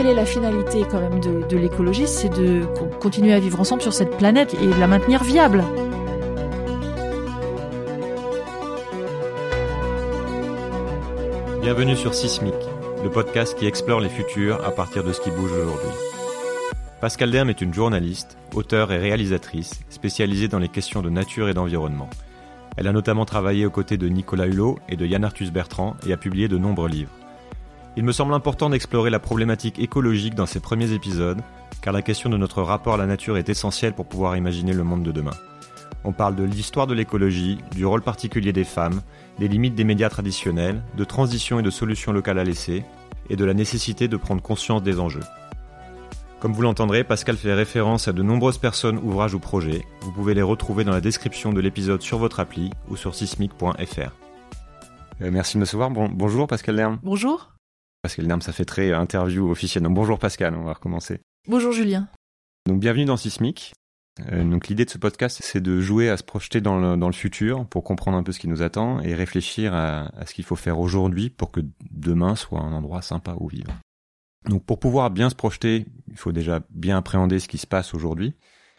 [0.00, 2.64] quelle est la finalité quand même de, l'écologie C'est de
[3.00, 5.62] continuer à vivre ensemble sur cette planète et de la maintenir viable.
[11.60, 12.54] Bienvenue sur Sismic,
[13.04, 15.90] le podcast qui explore les futurs à partir de ce qui bouge aujourd'hui.
[17.02, 21.54] Pascal Derme est une journaliste, auteure et réalisatrice spécialisée dans les questions de nature et
[21.54, 22.08] d'environnement.
[22.78, 26.12] Elle a notamment travaillé aux côtés de Nicolas Hulot et de Yann Arthus Bertrand et
[26.14, 27.19] a publié de nombreux livres.
[27.96, 31.40] Il me semble important d'explorer la problématique écologique dans ces premiers épisodes,
[31.82, 34.84] car la question de notre rapport à la nature est essentielle pour pouvoir imaginer le
[34.84, 35.34] monde de demain.
[36.04, 39.02] On parle de l'histoire de l'écologie, du rôle particulier des femmes,
[39.38, 42.84] des limites des médias traditionnels, de transition et de solutions locales à laisser,
[43.28, 45.22] et de la nécessité de prendre conscience des enjeux.
[46.40, 49.84] Comme vous l'entendrez, Pascal fait référence à de nombreuses personnes, ouvrages ou projets.
[50.00, 54.10] Vous pouvez les retrouver dans la description de l'épisode sur votre appli ou sur sismic.fr.
[55.20, 55.90] Euh, merci de me recevoir.
[55.90, 56.98] bonjour Pascal Lerme.
[57.02, 57.59] Bonjour.
[58.02, 59.84] Pascal Lerme, ça fait très interview officielle.
[59.84, 61.20] Donc bonjour Pascal, on va recommencer.
[61.48, 62.08] Bonjour Julien.
[62.66, 63.74] Donc bienvenue dans Sismic.
[64.32, 67.08] Euh, donc l'idée de ce podcast, c'est de jouer à se projeter dans le, dans
[67.08, 70.34] le, futur pour comprendre un peu ce qui nous attend et réfléchir à, à ce
[70.34, 71.60] qu'il faut faire aujourd'hui pour que
[71.90, 73.72] demain soit un endroit sympa où vivre.
[74.48, 77.94] Donc pour pouvoir bien se projeter, il faut déjà bien appréhender ce qui se passe
[77.94, 78.34] aujourd'hui.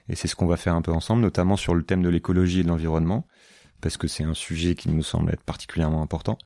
[0.10, 2.62] Et c'est ce qu'on va faire un peu ensemble, notamment sur le thème de l'écologie
[2.62, 3.28] et de l'environnement,
[3.82, 6.38] parce que c'est un sujet qui nous semble être particulièrement important.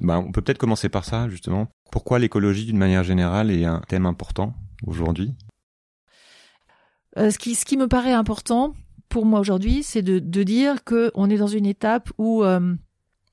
[0.00, 1.68] Ben, on peut peut-être commencer par ça, justement.
[1.90, 4.54] Pourquoi l'écologie, d'une manière générale, est un thème important
[4.86, 5.34] aujourd'hui?
[7.18, 8.74] Euh, ce, qui, me paraît important
[9.08, 12.74] pour moi aujourd'hui, c'est de, dire qu'on est dans une étape où euh,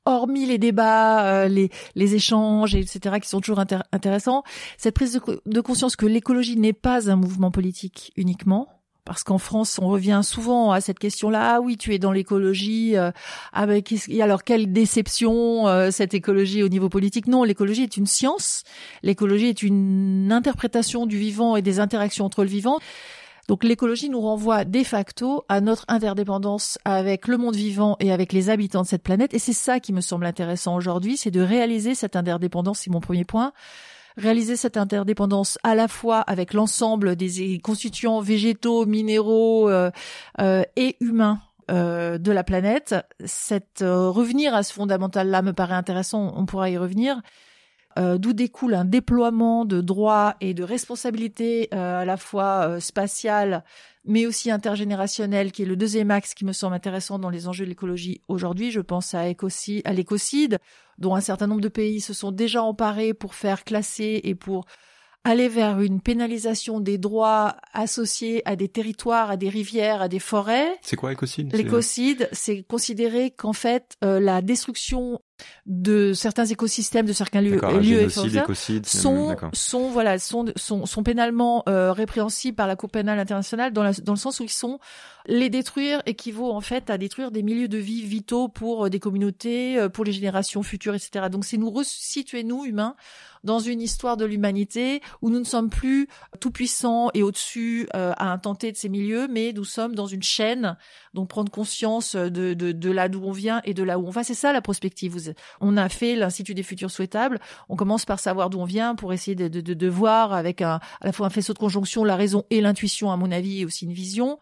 [0.05, 3.59] hormis les débats, euh, les échanges, etc., qui sont toujours
[3.91, 4.43] intéressants,
[4.77, 8.67] cette prise de, conscience que l'écologie n'est pas un mouvement politique uniquement,
[9.05, 11.55] parce qu'en France, on revient souvent à cette question-là.
[11.55, 12.95] Ah oui, tu es dans l'écologie.
[12.95, 13.11] Euh,
[13.51, 18.63] avec alors quelle déception euh, cette écologie au niveau politique Non, l'écologie est une science.
[19.01, 22.79] L'écologie est une interprétation du vivant et des interactions entre le vivant.
[23.49, 28.31] Donc l'écologie nous renvoie de facto à notre interdépendance avec le monde vivant et avec
[28.31, 29.33] les habitants de cette planète.
[29.33, 33.01] Et c'est ça qui me semble intéressant aujourd'hui, c'est de réaliser cette interdépendance, c'est mon
[33.01, 33.51] premier point,
[34.17, 39.91] réaliser cette interdépendance à la fois avec l'ensemble des constituants végétaux, minéraux euh,
[40.39, 41.39] euh, et humains
[41.71, 42.95] euh, de la planète.
[43.25, 47.21] Cette revenir à ce fondamental là me paraît intéressant, on pourra y revenir.
[47.99, 52.79] Euh, d'où découle un déploiement de droits et de responsabilités euh, à la fois euh,
[52.79, 53.63] spatiales
[54.05, 57.65] mais aussi intergénérationnelles, qui est le deuxième axe qui me semble intéressant dans les enjeux
[57.65, 58.71] de l'écologie aujourd'hui.
[58.71, 60.59] Je pense à, à l'écocide,
[60.97, 64.65] dont un certain nombre de pays se sont déjà emparés pour faire classer et pour
[65.23, 70.19] aller vers une pénalisation des droits associés à des territoires, à des rivières, à des
[70.19, 70.77] forêts.
[70.81, 75.21] C'est quoi l'écocide L'écocide, c'est considérer qu'en fait la destruction
[75.65, 81.93] de certains écosystèmes, de certains lieux, lieux sont sont voilà sont sont, sont pénalement euh,
[81.93, 84.79] répréhensibles par la Cour pénale internationale dans, dans le sens où ils sont
[85.25, 88.99] les détruire équivaut en fait à détruire des milieux de vie vitaux pour euh, des
[88.99, 91.27] communautés, euh, pour les générations futures, etc.
[91.31, 92.95] Donc c'est nous resituer nous humains
[93.45, 96.07] dans une histoire de l'humanité où nous ne sommes plus
[96.39, 100.23] tout puissants et au-dessus à un tenté de ces milieux, mais nous sommes dans une
[100.23, 100.77] chaîne.
[101.13, 104.11] Donc prendre conscience de, de, de là d'où on vient et de là où on
[104.11, 105.11] va, c'est ça la prospective.
[105.11, 107.39] Vous, on a fait l'Institut des futurs souhaitables.
[107.69, 111.11] On commence par savoir d'où on vient pour essayer de, voir avec un, à la
[111.11, 113.93] fois un faisceau de conjonction, la raison et l'intuition, à mon avis, et aussi une
[113.93, 114.39] vision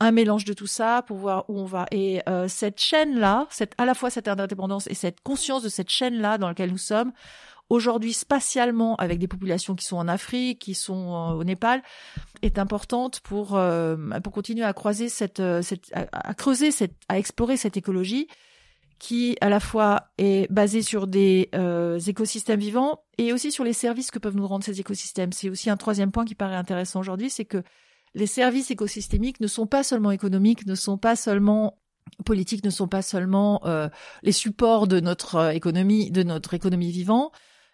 [0.00, 1.86] un mélange de tout ça pour voir où on va.
[1.90, 3.48] Et euh, cette chaîne-là,
[3.78, 7.12] à la fois cette indépendance et cette conscience de cette chaîne-là dans laquelle nous sommes,
[7.70, 11.82] aujourd'hui spatialement avec des populations qui sont en Afrique, qui sont euh, au Népal,
[12.42, 17.76] est importante pour euh, pour continuer à croiser cette à, creuser cette à explorer cette
[17.76, 18.28] écologie
[18.98, 23.72] qui à la fois est basé sur des euh, écosystèmes vivants et aussi sur les
[23.72, 25.32] services que peuvent nous rendre ces écosystèmes.
[25.32, 27.62] C'est aussi un troisième point qui paraît intéressant aujourd'hui, c'est que
[28.14, 31.78] les services écosystémiques ne sont pas seulement économiques, ne sont pas seulement
[32.24, 33.88] politiques, ne sont pas seulement euh,
[34.22, 37.32] les supports de notre euh, économie, de notre économie vivante,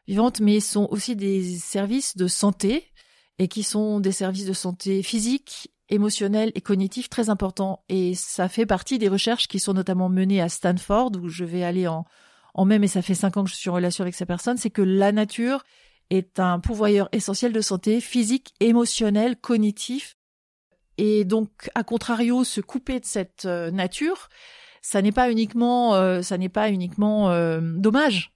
[0.08, 2.92] vivante, mais sont aussi des services de santé
[3.38, 7.84] et qui sont des services de santé physique, émotionnel et cognitif très important.
[7.88, 11.62] Et ça fait partie des recherches qui sont notamment menées à Stanford, où je vais
[11.62, 12.04] aller en,
[12.54, 14.56] en même, et ça fait cinq ans que je suis en relation avec ces personnes,
[14.56, 15.62] c'est que la nature
[16.10, 20.16] est un pourvoyeur essentiel de santé physique, émotionnelle, cognitif.
[20.98, 24.28] Et donc, à contrario, se couper de cette euh, nature,
[24.82, 28.32] ça n'est pas uniquement, euh, ça n'est pas uniquement euh, dommage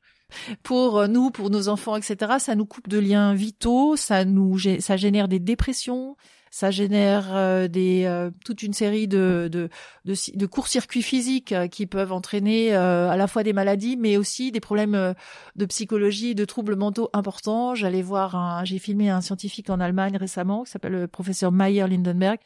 [0.62, 2.34] pour nous, pour nos enfants, etc.
[2.38, 6.16] Ça nous coupe de liens vitaux, ça nous, ça génère des dépressions,
[6.56, 9.68] ça génère des toute une série de de
[10.06, 15.14] de, courts-circuits physiques qui peuvent entraîner à la fois des maladies, mais aussi des problèmes
[15.56, 17.74] de psychologie, de troubles mentaux importants.
[17.74, 22.38] J'allais voir j'ai filmé un scientifique en Allemagne récemment qui s'appelle le professeur Meyer Lindenberg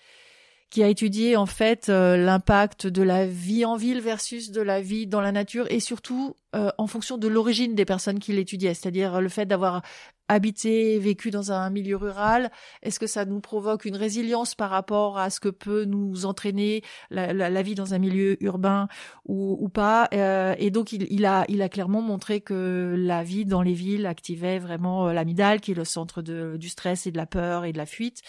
[0.70, 4.81] qui a étudié en fait euh, l'impact de la vie en ville versus de la
[4.81, 8.75] vie dans la nature et surtout euh, en fonction de l'origine des personnes qui l'étudiaient,
[8.75, 9.82] c'est-à-dire le fait d'avoir
[10.28, 12.52] habité, vécu dans un milieu rural,
[12.82, 16.82] est-ce que ça nous provoque une résilience par rapport à ce que peut nous entraîner
[17.11, 18.87] la, vie dans un milieu urbain
[19.26, 20.08] ou, ou pas?
[20.14, 23.75] Euh, Et donc il, il, a, il a clairement montré que la vie dans les
[23.75, 27.64] villes activait vraiment l'amygdale, qui est le centre de, du stress et de la peur
[27.64, 28.23] et de la fuite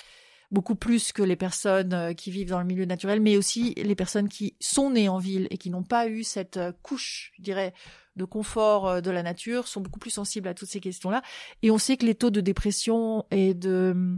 [0.51, 3.95] beaucoup plus que les personnes euh, qui vivent dans le milieu naturel, mais aussi les
[3.95, 7.41] personnes qui sont nées en ville et qui n'ont pas eu cette euh, couche, je
[7.41, 7.73] dirais,
[8.17, 11.21] de confort euh, de la nature sont beaucoup plus sensibles à toutes ces questions-là.
[11.61, 14.17] Et on sait que les taux de dépression et de,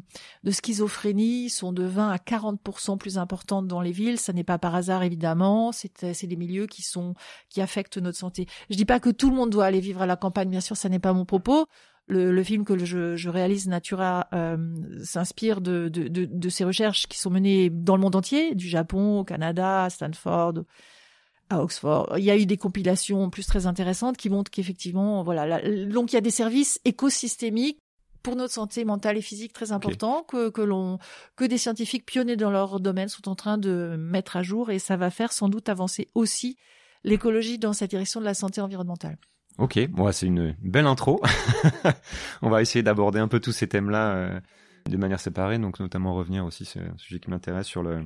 [0.49, 4.17] schizophrénie sont de 20 à 40% plus importants dans les villes.
[4.17, 5.71] Ça n'est pas par hasard, évidemment.
[5.71, 7.13] C'est, c'est des milieux qui sont,
[7.49, 8.47] qui affectent notre santé.
[8.71, 10.49] Je dis pas que tout le monde doit aller vivre à la campagne.
[10.49, 11.67] Bien sûr, ça n'est pas mon propos
[12.07, 14.57] le, le, film que je, je réalise, Natura, euh,
[15.03, 18.67] s'inspire de, de, de, de, ces recherches qui sont menées dans le monde entier, du
[18.67, 20.63] Japon, au Canada, à Stanford,
[21.49, 22.13] à Oxford.
[22.17, 26.11] Il y a eu des compilations en plus très intéressantes qui montrent qu'effectivement, voilà, donc
[26.11, 27.79] il y a des services écosystémiques
[28.21, 30.97] pour notre santé mentale et physique très importants que, que l'on
[31.35, 34.79] que des scientifiques pionniers dans leur domaine sont en train de mettre à jour et
[34.79, 36.57] ça va faire sans doute avancer aussi
[37.03, 39.17] l'écologie dans cette direction de la santé environnementale.
[39.57, 41.21] Ok, bon, c'est une belle intro.
[42.41, 44.39] on va essayer d'aborder un peu tous ces thèmes-là euh,
[44.89, 48.03] de manière séparée, donc notamment revenir aussi sur un sujet qui m'intéresse sur le,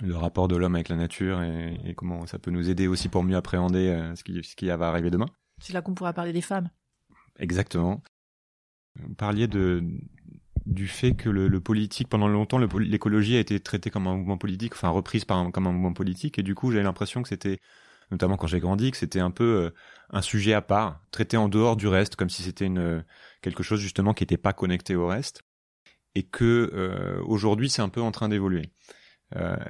[0.00, 3.08] le rapport de l'homme avec la nature et, et, comment ça peut nous aider aussi
[3.08, 5.26] pour mieux appréhender euh, ce, qui, ce qui va arriver demain.
[5.60, 6.70] C'est là qu'on pourra parler des femmes.
[7.38, 8.02] Exactement.
[8.96, 9.82] Vous parliez de,
[10.66, 14.38] du fait que le, le politique, pendant longtemps, l'écologie a été traitée comme un mouvement
[14.38, 17.28] politique, enfin reprise par un, comme un mouvement politique, et du coup j'avais l'impression que
[17.28, 17.60] c'était
[18.10, 19.70] notamment quand j'ai grandi, que c'était un peu euh,
[20.10, 23.02] un sujet à part, traité en dehors du reste, comme si c'était une euh,
[23.42, 25.42] quelque chose justement qui n'était pas connecté au reste,
[26.14, 28.72] et que euh, aujourd'hui c'est un peu en train d'évoluer.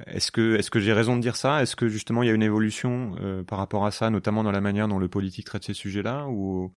[0.07, 1.61] Est-ce que est-ce que j'ai raison de dire ça?
[1.61, 3.15] Est-ce que justement il y a une évolution
[3.47, 6.73] par rapport à ça, notamment dans la manière dont le politique traite ces sujets-là, ou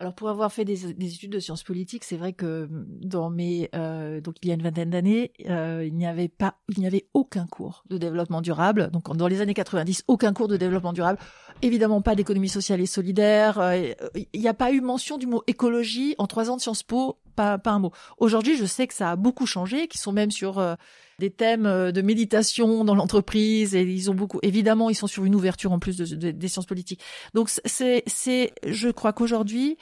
[0.00, 3.70] alors pour avoir fait des, des études de sciences politiques, c'est vrai que dans mes
[3.76, 6.86] euh, donc il y a une vingtaine d'années, euh, il n'y avait pas, il n'y
[6.86, 8.90] avait aucun cours de développement durable.
[8.92, 11.20] Donc dans les années 90, aucun cours de développement durable.
[11.62, 13.60] Évidemment pas d'économie sociale et solidaire.
[13.60, 13.92] Euh,
[14.32, 17.18] il n'y a pas eu mention du mot écologie en trois ans de Sciences Po,
[17.34, 17.92] pas, pas un mot.
[18.18, 20.74] Aujourd'hui, je sais que ça a beaucoup changé, qu'ils sont même sur euh,
[21.18, 25.24] des thèmes euh, de méditation dans l'entreprise et ils ont beaucoup évidemment ils sont sur
[25.24, 27.02] une ouverture en plus de, des sciences politiques
[27.34, 29.76] donc c'est c'est je crois qu'aujourd'hui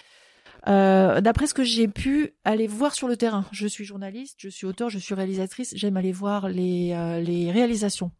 [0.68, 4.48] euh, d'après ce que j'ai pu aller voir sur le terrain je suis journaliste je
[4.48, 8.10] suis auteur je suis réalisatrice j'aime aller voir les euh, les réalisations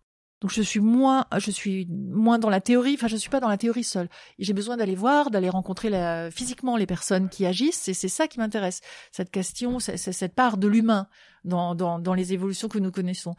[0.42, 2.94] donc je suis moins, je suis moins dans la théorie.
[2.94, 4.08] Enfin, je suis pas dans la théorie seule.
[4.40, 7.88] J'ai besoin d'aller voir, d'aller rencontrer la, physiquement les personnes qui agissent.
[7.88, 8.80] Et c'est ça qui m'intéresse.
[9.12, 11.06] Cette question, cette part de l'humain
[11.44, 13.36] dans, dans, dans les évolutions que nous connaissons.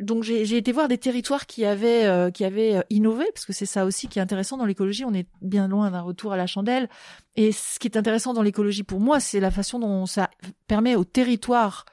[0.00, 3.52] Donc j'ai été voir des territoires qui avaient euh, qui avaient euh, innové parce que
[3.52, 5.04] c'est ça aussi qui est intéressant dans l'écologie.
[5.04, 6.88] On est bien loin d'un retour à la chandelle.
[7.34, 10.30] Et ce qui est intéressant dans l'écologie pour moi, c'est la façon dont ça
[10.68, 11.84] permet aux territoires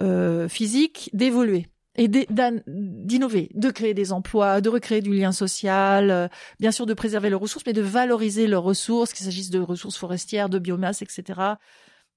[0.00, 1.66] euh, physiques d'évoluer
[1.98, 6.28] et d'innover, de créer des emplois, de recréer du lien social, euh,
[6.60, 9.96] bien sûr de préserver leurs ressources, mais de valoriser leurs ressources, qu'il s'agisse de ressources
[9.96, 11.40] forestières, de biomasse, etc.,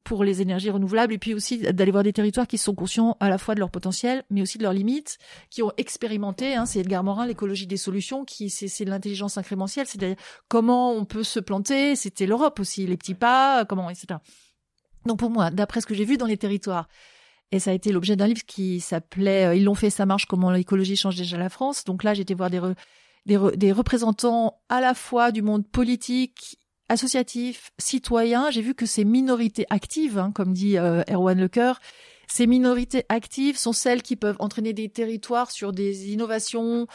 [0.04, 3.30] pour les énergies renouvelables, et puis aussi d'aller voir des territoires qui sont conscients à
[3.30, 5.18] la fois de leur potentiel, mais aussi de leurs limites,
[5.50, 10.16] qui ont expérimenté, hein, c'est Edgar Morin, l'écologie des solutions, qui c'est l'intelligence incrémentielle, c'est-à-dire
[10.48, 14.20] comment on peut se planter, c'était l'Europe aussi, les petits pas, comment, etc.
[15.06, 16.88] Donc pour moi, d'après ce que j'ai vu dans les territoires,
[17.51, 20.25] et ça a été l'objet d'un livre qui s'appelait euh, Ils l'ont fait, ça marche,
[20.25, 21.84] comment l'écologie change déjà la France.
[21.84, 28.50] Donc là, j'étais voir des, représentants à la fois du monde politique, associatif, citoyen.
[28.51, 31.79] J'ai vu que ces minorités actives, hein, comme dit euh, Erwan Lecoeur,
[32.27, 36.88] ces minorités actives sont celles qui peuvent entraîner des territoires sur des innovations,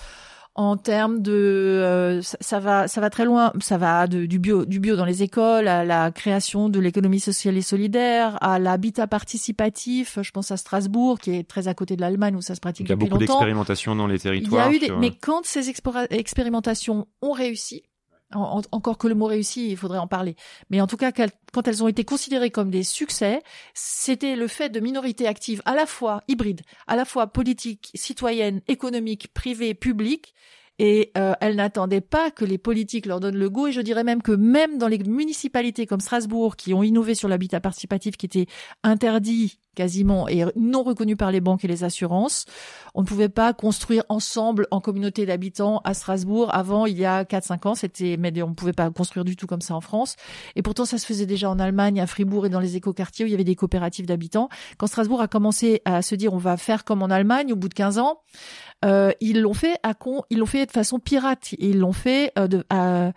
[0.56, 3.52] en termes de euh, ça, va ça va très loin.
[3.60, 7.20] Ça va de, du bio du bio dans les écoles à la création de l'économie
[7.20, 10.18] sociale et solidaire à l'habitat participatif.
[10.22, 12.86] Je pense à Strasbourg qui est très à côté de l'Allemagne où ça se pratique
[12.86, 15.10] depuis longtemps il y a beaucoup d'expérimentations dans les territoires il y a eu mais
[15.10, 15.72] quand ces
[16.10, 17.82] expérimentations ont réussi
[18.33, 20.37] encore que le mot réussi, il faudrait en parler.
[20.71, 23.42] Mais en tout cas, quand elles ont été considérées comme des succès,
[23.75, 28.62] c'était le fait de minorités actives à la fois hybrides, à la fois politiques, citoyennes,
[28.68, 30.35] économiques, privées, publiques,
[30.78, 33.68] et euh, elles n'attendaient pas que les politiques leur donnent le goût.
[33.68, 37.28] Et je dirais même que même dans les municipalités comme Strasbourg, qui ont innové sur
[37.28, 38.47] l'habitat participatif, qui était
[38.83, 42.47] interdit quasiment et non reconnu par les banques et les assurances.
[42.95, 47.25] On ne pouvait pas construire ensemble en communauté d'habitants à Strasbourg avant il y a
[47.25, 47.75] 4-5 ans.
[47.76, 50.16] C'était, mais on ne pouvait pas construire du tout comme ça en France.
[50.56, 53.28] Et pourtant, ça se faisait déjà en Allemagne, à Fribourg et dans les écoquartiers où
[53.28, 54.49] il y avait des coopératives d'habitants.
[54.78, 57.68] Quand Strasbourg a commencé à se dire on va faire comme en Allemagne au bout
[57.68, 58.21] de 15 ans,
[58.85, 61.54] euh, ils l'ont fait à con, ils l'ont fait de façon pirate.
[61.59, 63.12] Ils l'ont fait euh, de, à,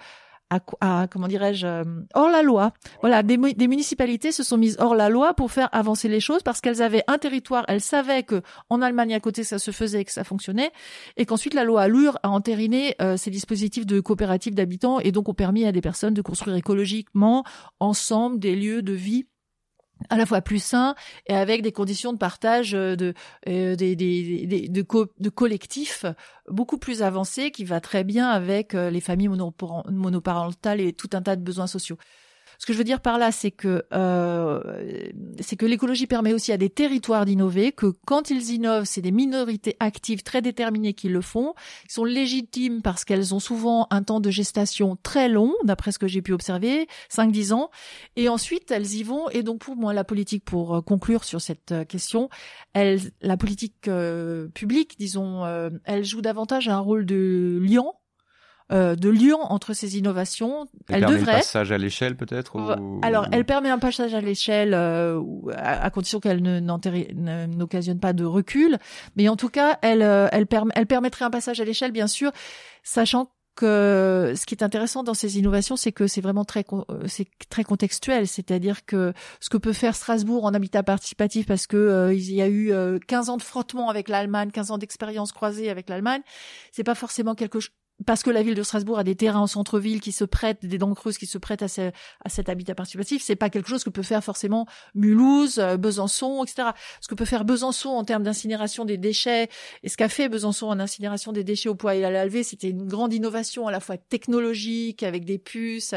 [0.81, 2.73] à, comment dirais-je euh, hors la loi.
[3.01, 6.43] Voilà, des, des, municipalités se sont mises hors la loi pour faire avancer les choses
[6.43, 10.01] parce qu'elles avaient un territoire, elles savaient que en Allemagne à côté ça se faisait
[10.01, 10.71] et que ça fonctionnait,
[11.17, 15.29] et qu'ensuite la loi Allure a entériné euh, ces dispositifs de coopératives d'habitants et donc
[15.29, 17.43] ont permis à des personnes de construire écologiquement
[17.79, 19.25] ensemble des lieux de vie
[20.09, 20.95] à la fois plus sain
[21.27, 23.13] et avec des conditions de partage euh, de
[23.47, 26.05] euh, des, de, collectifs
[26.49, 31.21] beaucoup plus avancées qui va très bien avec euh, les familles monoparentales et tout un
[31.21, 31.97] tas de besoins sociaux.
[32.59, 34.59] Ce que je veux dire par là, c'est que euh,
[35.39, 39.13] c'est que l'écologie permet aussi à des territoires d'innover, que quand ils innovent, c'est des
[39.13, 41.53] minorités actives très déterminées qui le font,
[41.87, 45.99] qui sont légitimes parce qu'elles ont souvent un temps de gestation très long, d'après ce
[45.99, 47.69] que j'ai pu observer, 5-10 ans,
[48.17, 49.29] et ensuite elles y vont.
[49.29, 52.27] Et donc pour moi, la politique, pour euh, conclure sur cette euh, question,
[52.73, 55.45] elle, la politique euh, publique, disons,
[55.85, 57.95] elle joue davantage un rôle de liant
[58.71, 60.67] euh, de lien entre ces innovations.
[60.89, 61.31] Elle, permet devrait.
[61.31, 62.77] un passage à l'échelle peut-être.
[63.01, 65.19] Alors, elle permet un passage à l'échelle euh,
[65.55, 68.77] à, condition qu'elle n'occasionne pas de recul.
[69.15, 70.45] Mais en tout cas, elle, euh, elle,
[70.75, 72.31] elle permettrait un passage à l'échelle, bien sûr,
[72.83, 76.63] sachant que ce qui est intéressant dans ces innovations, c'est que c'est vraiment très
[77.07, 82.13] c'est très contextuel, c'est-à-dire que ce que peut faire Strasbourg en habitat participatif parce que
[82.13, 82.71] il y a eu
[83.07, 86.21] 15 ans de frottement avec l'Allemagne, 15 ans d'expérience croisée avec l'Allemagne,
[86.71, 87.73] c'est pas forcément quelque chose
[88.05, 90.77] parce que la ville de Strasbourg a des terrains en centre-ville qui se prêtent, des
[90.77, 91.67] dents creuses qui se prêtent à,
[92.23, 94.65] à cet habitat participatif, c'est pas quelque chose que peut faire forcément
[94.95, 96.69] Mulhouse, euh, Besançon, etc.
[97.01, 99.49] Ce que peut faire Besançon en termes d'incinération des déchets,
[99.83, 102.69] et ce qu'a fait Besançon en incinération des déchets au poids et à l'alvé, c'était
[102.69, 105.93] une grande innovation à la fois technologique, avec des puces,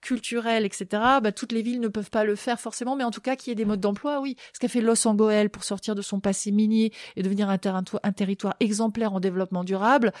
[0.00, 0.86] culturelle, etc.
[1.22, 3.50] Bah, toutes les villes ne peuvent pas le faire forcément, mais en tout cas qu'il
[3.50, 4.36] y ait des modes d'emploi, oui.
[4.52, 8.54] Ce qu'a fait Los Angeles pour sortir de son passé minier et devenir un territoire
[8.58, 10.12] exemplaire en développement durable,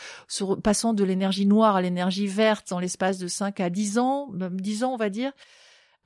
[0.62, 4.32] passant de l'énergie l'énergie noire à l'énergie verte dans l'espace de 5 à 10 ans,
[4.32, 5.30] 10 ans on va dire.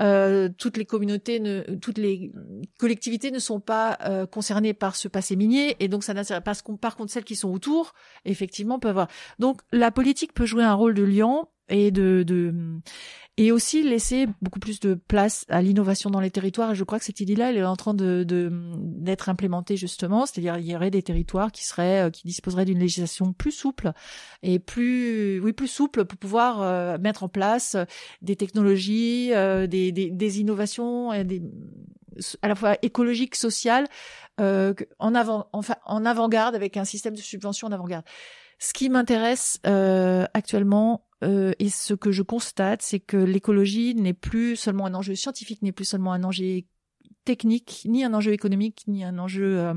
[0.03, 2.31] Euh, toutes les communautés, ne, toutes les
[2.79, 6.53] collectivités ne sont pas euh, concernées par ce passé minier et donc ça n'intéresse pas.
[6.79, 7.95] Par contre, celles qui sont autour,
[8.27, 9.09] effectivement, peuvent avoir.
[9.39, 12.55] Donc la politique peut jouer un rôle de liant et de, de
[13.39, 16.73] et aussi laisser beaucoup plus de place à l'innovation dans les territoires.
[16.73, 20.25] Et je crois que cette idée-là, elle est en train de d'être implémentée justement.
[20.25, 23.93] C'est-à-dire, il y aurait des territoires qui seraient, euh, qui disposeraient d'une législation plus souple
[24.43, 27.77] et plus, oui, plus souple pour pouvoir euh, mettre en place
[28.23, 31.43] des technologies, euh, des, des, des, innovations, des,
[32.41, 33.87] à la fois écologiques, sociales,
[34.39, 38.05] en avant, enfin, en avant-garde avec un système de subvention en avant-garde.
[38.59, 44.57] Ce qui m'intéresse actuellement, euh, et ce que je constate, c'est que l'écologie n'est plus
[44.57, 46.63] seulement un enjeu scientifique, n'est plus seulement un enjeu
[47.25, 49.75] technique, ni un enjeu économique, ni un enjeu euh,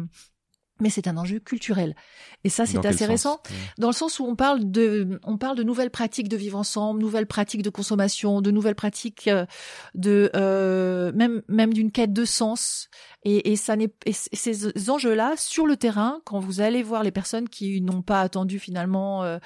[0.80, 1.96] mais c'est un enjeu culturel.
[2.44, 3.42] Et ça, c'est assez récent,
[3.78, 7.02] dans le sens où on parle de, on parle de nouvelles pratiques de vivre ensemble,
[7.02, 9.46] nouvelles pratiques de consommation, de nouvelles pratiques euh,
[9.94, 12.90] de, euh, même, même d'une quête de sens.
[13.24, 17.50] Et, et ça n'est, ces enjeux-là sur le terrain, quand vous allez voir les personnes
[17.50, 19.38] qui n'ont pas attendu finalement euh,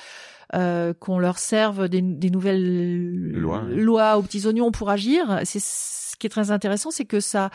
[0.54, 5.60] euh, qu'on leur serve des, des nouvelles lois, lois aux petits oignons pour agir, c'est
[5.60, 7.50] ce qui est très intéressant, c'est que ça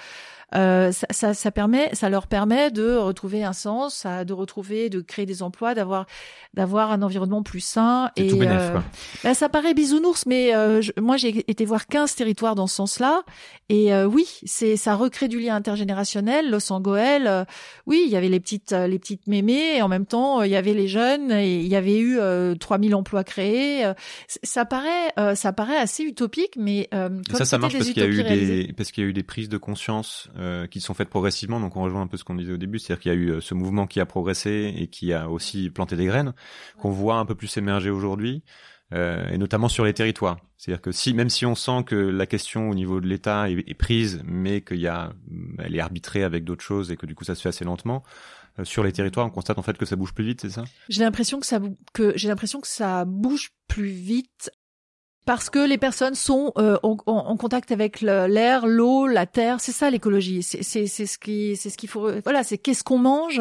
[0.53, 5.27] ça, ça, ça, permet, ça leur permet de retrouver un sens, de retrouver, de créer
[5.27, 6.07] des emplois, d'avoir,
[6.55, 8.11] d'avoir un environnement plus sain.
[8.17, 8.79] Et tout euh,
[9.25, 13.23] ben, ça paraît bisounours, mais euh, moi j'ai été voir 15 territoires dans ce sens-là,
[13.69, 16.51] et euh, oui, c'est ça recrée du lien intergénérationnel.
[16.51, 17.45] Los Angeles,
[17.87, 20.57] oui, il y avait les petites, les petites mémées, et en même temps il y
[20.57, 22.19] avait les jeunes, et il y avait eu
[22.59, 23.91] 3000 emplois créés.
[24.43, 26.89] ça paraît, ça paraît assez utopique, mais
[27.33, 29.23] ça, ça marche parce qu'il y a eu des, parce qu'il y a eu des
[29.23, 31.61] prises de conscience euh, qui sont faites progressivement.
[31.61, 33.31] Donc on rejoint un peu ce qu'on disait au début, c'est-à-dire qu'il y a eu
[33.31, 36.33] euh, ce mouvement qui a progressé et qui a aussi planté des graines,
[36.81, 38.43] qu'on voit un peu plus émerger aujourd'hui.
[38.95, 40.39] Euh, et notamment sur les territoires.
[40.57, 43.75] C'est-à-dire que si, même si on sent que la question au niveau de l'État est,
[43.75, 45.13] prise, mais qu'il y a,
[45.59, 48.03] elle est arbitrée avec d'autres choses et que du coup ça se fait assez lentement,
[48.59, 50.65] euh, sur les territoires, on constate en fait que ça bouge plus vite, c'est ça?
[50.89, 51.61] J'ai l'impression que ça,
[51.93, 54.51] que j'ai l'impression que ça bouge plus vite
[55.29, 59.61] parce que les personnes sont euh, en, contact avec l'air, l'eau, la terre.
[59.61, 60.43] C'est ça l'écologie.
[60.43, 62.11] C'est ce qui c'est ce qu'il faut.
[62.23, 63.39] Voilà, c'est qu'est-ce qu'on mange.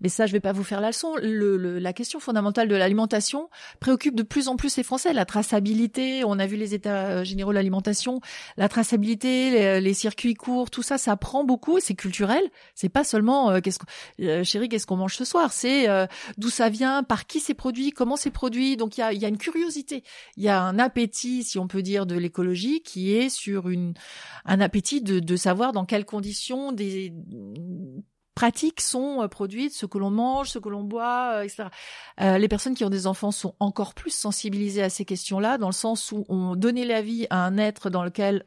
[0.00, 1.14] Mais ça, je vais pas vous faire la leçon.
[1.20, 5.12] Le, la question fondamentale de l'alimentation préoccupe de plus en plus les Français.
[5.12, 6.24] La traçabilité.
[6.24, 8.22] On a vu les états généraux de l'alimentation.
[8.56, 11.80] La traçabilité, les, circuits courts, tout ça, ça prend beaucoup.
[11.80, 12.44] C'est culturel.
[12.74, 13.78] C'est pas seulement euh, qu'est-ce
[14.22, 15.52] euh, chérie, qu'est-ce qu'on mange ce soir.
[15.52, 15.86] C'est
[16.38, 18.78] d'où ça vient, par qui c'est produit, comment c'est produit.
[18.78, 20.02] Donc il y a, y a une curiosité.
[20.38, 23.68] Il y a un appétit si on peut dire, de l'écologie, qui est sur
[24.44, 27.12] un appétit de, savoir dans quelles conditions des
[28.36, 31.64] pratiques sont euh, produites, ce que l'on mange, ce que l'on boit, euh, etc.
[32.20, 35.66] Euh, les personnes qui ont des enfants sont encore plus sensibilisées à ces questions-là, dans
[35.68, 38.44] le sens où on donnait la vie à un être dans lequel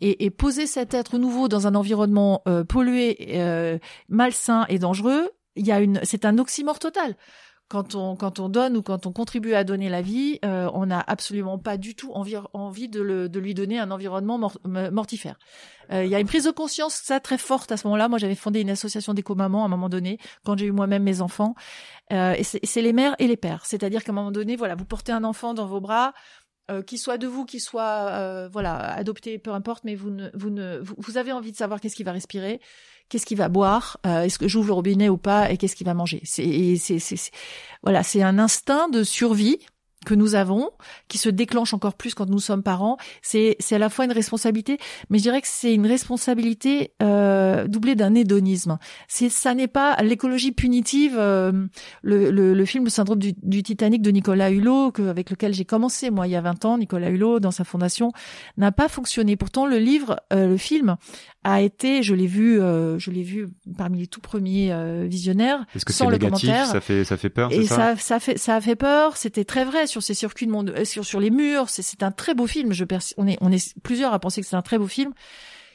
[0.00, 5.30] et, poser cet être nouveau dans un environnement pollué, malsain et dangereux,
[6.04, 7.16] c'est un oxymore total
[7.68, 10.86] quand on quand on donne ou quand on contribue à donner la vie, euh, on
[10.86, 15.38] n'a absolument pas du tout envie envie de, le, de lui donner un environnement mortifère.
[15.92, 18.08] Euh, il y a une prise de conscience ça très forte à ce moment-là.
[18.08, 21.20] Moi, j'avais fondé une association d'éco-mamans à un moment donné quand j'ai eu moi-même mes
[21.20, 21.54] enfants.
[22.12, 23.64] Euh, et c'est les mères et les pères.
[23.64, 26.14] C'est-à-dire qu'à un moment donné, voilà, vous portez un enfant dans vos bras.
[26.70, 30.50] Euh, soit de vous, qu'il soit euh, voilà adopté, peu importe, mais vous ne, vous
[30.50, 32.60] ne, vous, vous avez envie de savoir qu'est-ce qu'il va respirer,
[33.08, 35.86] qu'est-ce qu'il va boire, euh, est-ce que j'ouvre le robinet ou pas, et qu'est-ce qu'il
[35.86, 36.20] va manger.
[36.24, 37.30] C'est, c'est, c'est,
[37.82, 39.58] voilà, c'est un instinct de survie
[40.08, 40.70] que nous avons,
[41.08, 44.12] qui se déclenche encore plus quand nous sommes parents, c'est c'est à la fois une
[44.12, 44.78] responsabilité,
[45.10, 48.78] mais je dirais que c'est une responsabilité euh, doublée d'un hédonisme.
[49.06, 51.16] C'est ça n'est pas l'écologie punitive.
[51.18, 51.52] Euh,
[52.00, 55.52] le, le, le, film Le syndrome du, du, Titanic de Nicolas Hulot, que, avec lequel
[55.52, 58.12] j'ai commencé moi il y a 20 ans, Nicolas Hulot dans sa fondation
[58.56, 59.36] n'a pas fonctionné.
[59.36, 60.96] Pourtant le livre, euh, le film
[61.44, 64.74] a été, je l'ai vu, je l'ai vu parmi les tout premiers
[65.06, 65.64] visionnaires.
[65.74, 66.50] Est-ce que c'est négatif?
[66.64, 67.52] Ça fait ça fait peur.
[67.52, 69.16] Et ça, ça, fait ça a fait peur.
[69.16, 71.68] C'était très vrai sur ces circuits de monde, euh, sur sur les murs.
[71.68, 72.72] C'est un très beau film.
[72.72, 72.84] Je
[73.16, 75.12] on est on est plusieurs à penser que c'est un très beau film.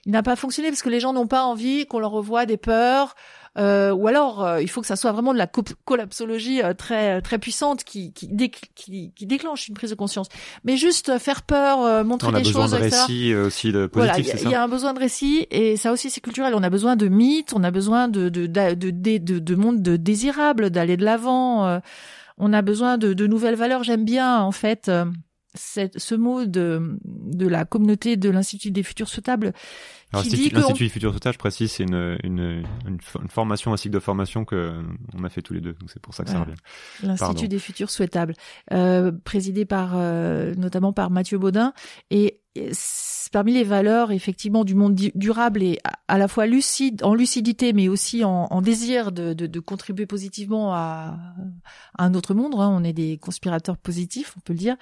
[0.06, 2.58] Il n'a pas fonctionné parce que les gens n'ont pas envie qu'on leur revoie des
[2.58, 3.16] peurs.
[3.58, 7.22] Euh, ou alors euh, il faut que ça soit vraiment de la collapsologie euh, très
[7.22, 8.28] très puissante qui qui,
[8.74, 10.28] qui, déclenche une prise de conscience.
[10.64, 14.26] Mais juste faire peur, montrer des choses, On a besoin de récits aussi de positif,
[14.26, 16.56] voilà, Il y, a un besoin de récits et ça aussi c'est culturel.
[16.56, 19.84] On a besoin de mythes, on a besoin de de de de, de, de monde
[19.84, 21.80] de désirable, d'aller de l'avant.
[22.38, 23.84] On a besoin de, nouvelles valeurs.
[23.84, 24.92] J'aime bien en fait
[25.56, 29.54] cette, ce mot de, de la communauté de l'Institut des futurs souhaitables
[30.14, 34.46] alors, l'Institut Futur Sautage, je précise, c'est une, une, une, formation, un cycle de formation
[34.46, 34.72] que
[35.14, 35.74] on a fait tous les deux.
[35.74, 36.56] Donc c'est pour ça que ça revient.
[37.02, 38.36] L'Institut des futurs souhaitables,
[38.72, 41.74] euh, présidé par euh, notamment par Mathieu Baudin,
[42.12, 42.40] et
[43.32, 47.88] parmi les valeurs effectivement du monde durable et à, la fois lucide, en lucidité, mais
[47.88, 51.18] aussi en, en désir de, de, de, contribuer positivement à,
[51.98, 52.54] à, un autre monde.
[52.56, 52.70] Hein.
[52.72, 54.76] On est des conspirateurs positifs, on peut le dire.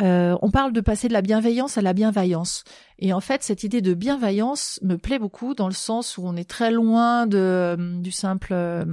[0.00, 2.64] Euh, on parle de passer de la bienveillance à la bienveillance.
[2.98, 6.36] Et en fait, cette idée de bienveillance me plaît beaucoup dans le sens où on
[6.36, 8.84] est très loin de euh, du simple euh,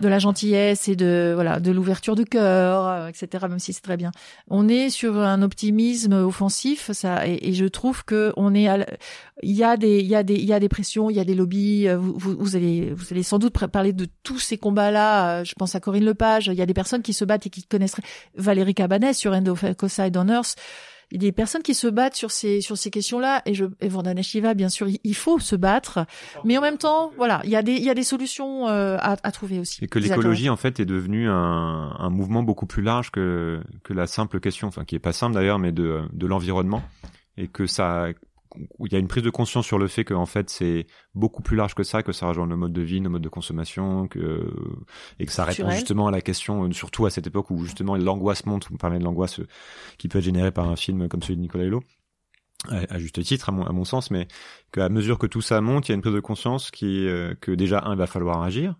[0.00, 3.46] de la gentillesse et de voilà de l'ouverture de cœur, euh, etc.
[3.48, 4.10] Même si c'est très bien.
[4.48, 8.68] On est sur un optimisme offensif, ça, et, je trouve que on est,
[9.42, 11.20] il y a des, il y a des, il y a des pressions, il y
[11.20, 11.88] a des lobbies.
[11.88, 15.44] Vous, vous, allez, vous allez sans doute parler de tous ces combats-là.
[15.44, 16.46] Je pense à Corinne Lepage.
[16.46, 17.96] Il y a des personnes qui se battent et qui connaissent
[18.36, 20.56] Valérie Cabanès sur End of Ecocide on Earth
[21.10, 23.64] il y a des personnes qui se battent sur ces sur ces questions-là et je
[23.80, 26.06] et Vandana Shiva bien sûr il faut se battre
[26.44, 28.96] mais en même temps voilà il y a des il y a des solutions euh,
[28.98, 29.84] à, à, trouver aussi.
[29.84, 33.92] Et que l'écologie en fait est devenue un, un mouvement beaucoup plus large que que
[33.92, 36.82] la simple question enfin qui est pas simple d'ailleurs mais de de l'environnement
[37.36, 38.08] et que ça
[38.78, 40.86] où il y a une prise de conscience sur le fait que en fait c'est
[41.14, 43.28] beaucoup plus large que ça, que ça rejoint nos modes de vie, nos modes de
[43.28, 44.50] consommation, que
[45.18, 47.96] et que ça répond justement à la question, euh, surtout à cette époque où justement
[47.96, 48.68] l'angoisse monte.
[48.72, 49.48] On parlait de l'angoisse euh,
[49.98, 51.82] qui peut être générée par un film comme celui de Nicolas Hulot
[52.68, 54.26] à, juste titre à mon, à mon sens, mais
[54.72, 57.34] qu'à mesure que tout ça monte, il y a une prise de conscience qui euh,
[57.40, 58.74] que déjà un il va falloir agir,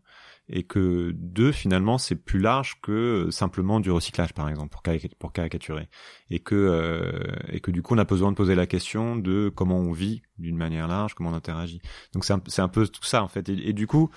[0.48, 4.82] et que deux finalement c'est plus large que simplement du recyclage par exemple pour,
[5.18, 5.88] pour caricaturer
[6.30, 9.50] et que euh, et que du coup on a besoin de poser la question de
[9.54, 11.80] comment on vit d'une manière large comment on interagit
[12.14, 14.10] donc c'est un, un peu tout ça en fait et, du coup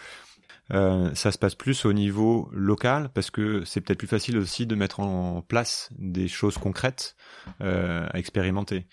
[0.71, 4.65] euh, ça se passe plus au niveau local parce que c'est peut-être plus facile aussi
[4.65, 7.17] de mettre en place des choses concrètes
[7.59, 8.87] euh, à expérimenter.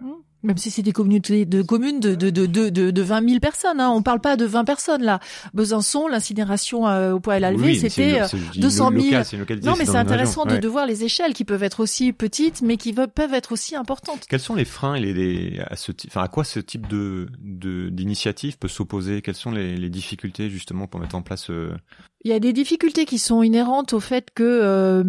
[0.00, 0.12] Mmh.
[0.42, 3.80] Même si c'est des communautés de communes de, de, de, de, de 20 000 personnes.
[3.80, 3.90] Hein.
[3.90, 5.20] On parle pas de 20 personnes là.
[5.54, 8.20] Besançon, l'incinération euh, au poids et c'était
[8.56, 9.22] 200 000.
[9.62, 12.76] non, mais c'est intéressant de, de, voir les échelles qui peuvent être aussi petites, mais
[12.76, 14.26] qui peuvent être aussi importantes.
[14.28, 18.58] Quels sont les freins et les, à ce enfin, à quoi ce type de d'initiative
[18.58, 19.22] peut s'opposer?
[19.22, 21.74] Quelles sont les, les, difficultés justement pour mettre en place euh,
[22.22, 25.02] il y a des difficultés qui sont inhérentes au fait que euh,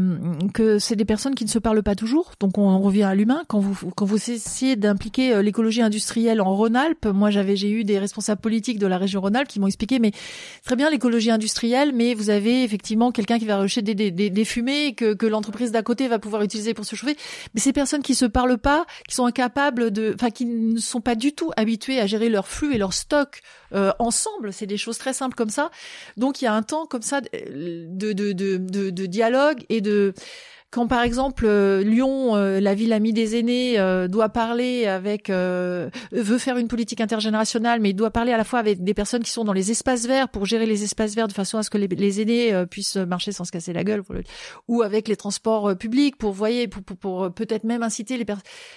[0.54, 2.32] que c'est des personnes qui ne se parlent pas toujours.
[2.40, 3.44] Donc on, revient à l'humain.
[3.50, 7.84] Quand vous quand vous essayez d'impliquer euh, l'écologie industrielle en Rhône-Alpes, moi j'avais j'ai eu
[7.84, 10.12] des responsables politiques de la région Rhône-Alpes qui m'ont expliqué mais
[10.66, 14.46] très bien l'écologie industrielle, mais vous avez effectivement quelqu'un qui va rejeter des, des, des,
[14.46, 17.16] fumées que que l'entreprise d'à côté va pouvoir utiliser pour se chauffer.
[17.54, 21.02] Mais ces personnes qui se parlent pas, qui sont incapables de, enfin qui ne sont
[21.02, 23.42] pas du tout habituées à gérer leur flux et leur stock
[23.74, 25.72] euh, ensemble, c'est des choses très simples comme ça.
[26.18, 28.58] Donc il y a un temps comme ça de, de, de,
[28.90, 30.14] de, dialogue et de
[30.72, 33.78] quand par exemple euh, Lyon, euh, la ville amie des aînés,
[34.10, 38.60] doit parler avec, veut faire une politique intergénérationnelle, mais il doit parler à la fois
[38.60, 41.34] avec des personnes qui sont dans les espaces verts pour gérer les espaces verts de
[41.34, 44.04] façon à ce que les, aînés puissent marcher sans se casser la gueule,
[44.68, 48.26] ou avec les transports publics pour voyez, pour, pour, pour peut-être même inciter les,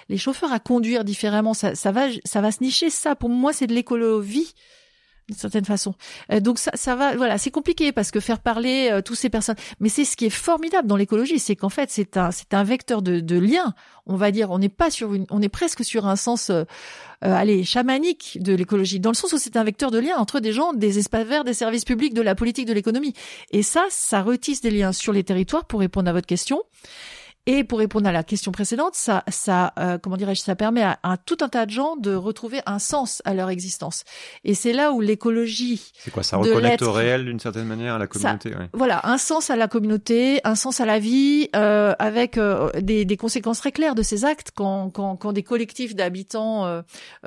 [0.08, 1.54] les chauffeurs à conduire différemment.
[1.54, 2.90] Ça, ça va, ça va se nicher.
[2.90, 4.54] Ça, pour moi, c'est de l'écolo-vie
[5.28, 5.94] d'une certaine façon.
[6.32, 9.30] Euh, donc ça, ça va, voilà, c'est compliqué parce que faire parler euh, toutes ces
[9.30, 12.54] personnes, mais c'est ce qui est formidable dans l'écologie, c'est qu'en fait c'est un, c'est
[12.54, 13.74] un vecteur de, de lien.
[14.06, 16.64] On va dire, on n'est pas sur une, on est presque sur un sens, euh,
[17.22, 20.52] allez, chamanique de l'écologie, dans le sens où c'est un vecteur de lien entre des
[20.52, 23.14] gens, des espaces verts, des services publics, de la politique, de l'économie.
[23.50, 26.62] Et ça, ça retisse des liens sur les territoires pour répondre à votre question.
[27.46, 30.98] Et pour répondre à la question précédente, ça, ça, euh, comment dirais-je, ça permet à,
[31.02, 34.04] à, tout un tas de gens de retrouver un sens à leur existence.
[34.44, 35.92] Et c'est là où l'écologie.
[35.98, 38.52] C'est quoi Ça reconnecte au réel d'une certaine manière à la communauté.
[38.72, 43.04] Voilà, un sens à la communauté, un sens à la vie, euh, avec euh, des,
[43.04, 44.50] des, conséquences très claires de ces actes.
[44.54, 46.64] Quand, quand, quand des collectifs d'habitants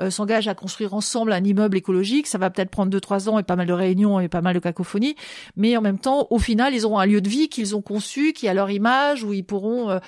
[0.00, 3.38] euh, s'engagent à construire ensemble un immeuble écologique, ça va peut-être prendre deux trois ans
[3.38, 5.14] et pas mal de réunions et pas mal de cacophonie,
[5.56, 8.32] mais en même temps, au final, ils auront un lieu de vie qu'ils ont conçu,
[8.32, 9.98] qui a leur image, où ils pourront euh,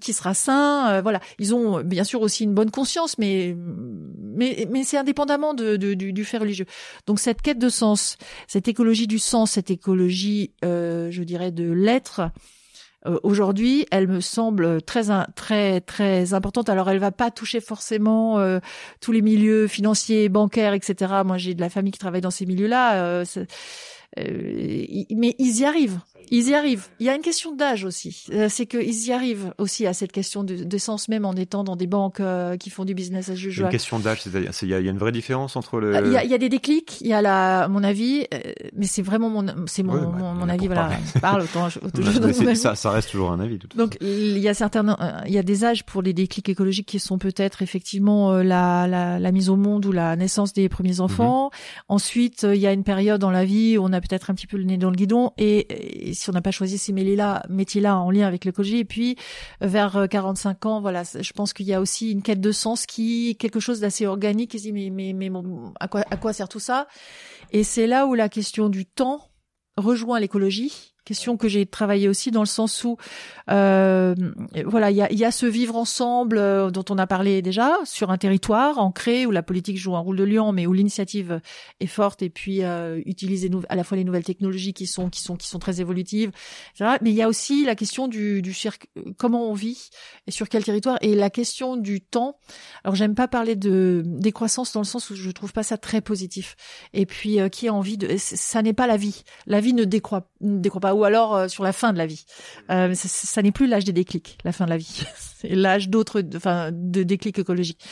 [0.00, 0.90] qui sera sain.
[0.90, 5.54] Euh, voilà, ils ont bien sûr aussi une bonne conscience, mais mais mais c'est indépendamment
[5.54, 6.66] de, du, du, fait religieux.
[7.06, 11.70] Donc cette quête de sens, cette écologie du sens, cette écologie, euh, je dirais, de
[11.70, 12.22] l'être.
[13.22, 16.68] Aujourd'hui, elle me semble très très très importante.
[16.68, 18.38] Alors, elle va pas toucher forcément
[19.00, 21.22] tous les milieux financiers, bancaires, etc.
[21.24, 23.24] Moi, j'ai de la famille qui travaille dans ces milieux-là,
[24.18, 26.86] mais ils y arrivent ils y arrivent.
[27.00, 28.26] Il y a une question d'âge aussi.
[28.32, 31.76] Euh, c'est qu'ils y arrivent aussi à cette question de, sens même en étant dans
[31.76, 33.66] des banques euh, qui font du business as usual.
[33.66, 35.94] Une question d'âge, c'est-à-dire il y, a une vraie différence entre le.
[35.94, 37.00] Euh, il y a, il y a des déclics.
[37.00, 38.26] Il y a la, mon avis,
[38.74, 40.66] mais c'est vraiment mon, c'est mon, bah, mon, avis.
[40.66, 41.68] Voilà, parle autant.
[41.82, 43.58] autant ça, ça reste toujours un avis.
[43.58, 46.86] Tout Donc il y a certains, il y a des âges pour les déclics écologiques
[46.86, 50.94] qui sont peut-être effectivement la, la, la, mise au monde ou la naissance des premiers
[50.94, 51.00] mhm.
[51.00, 51.50] enfants.
[51.88, 54.46] Ensuite, il y a une période dans la vie où on a peut-être un petit
[54.46, 57.42] peu le nez dans le guidon et, et si on n'a pas choisi ces métiers-là,
[57.48, 58.78] métiers-là en lien avec l'écologie.
[58.78, 59.16] Et puis,
[59.60, 62.86] vers 45 euh, ans, voilà, je pense qu'il y a aussi une quête de sens
[62.86, 64.54] qui, quelque chose d'assez organique.
[64.54, 65.30] Et mais, mais, mais
[65.80, 66.86] à quoi, à quoi sert tout ça?
[67.52, 69.30] Et c'est là où la question du temps
[69.76, 72.96] rejoint l'écologie question que j'ai travaillé aussi dans le sens où
[73.50, 74.14] euh,
[74.64, 77.76] voilà il y a, y a, ce vivre ensemble euh, dont on a parlé déjà
[77.84, 81.40] sur un territoire ancré où la politique joue un rôle de lion mais où l'initiative
[81.80, 85.22] est forte et puis euh, utiliser à la fois les nouvelles technologies qui sont qui
[85.22, 86.30] sont qui sont très évolutives
[86.80, 88.54] mais il y a aussi la question du, du
[89.16, 89.90] comment on vit
[90.26, 92.38] et sur quel territoire et la question du temps.
[92.84, 96.00] Alors j'aime pas parler de décroissance dans le sens où je trouve pas ça très
[96.00, 96.56] positif.
[96.92, 99.22] Et puis euh, qui a envie de ça n'est pas la vie.
[99.46, 102.06] La vie ne décroît ne décroît pas ou alors euh, sur la fin de la
[102.06, 102.24] vie.
[102.70, 105.04] Euh, ça, n'est plus l'âge des déclics, la fin de la vie.
[105.16, 107.82] C'est l'âge d'autres, enfin, de déclics écologiques.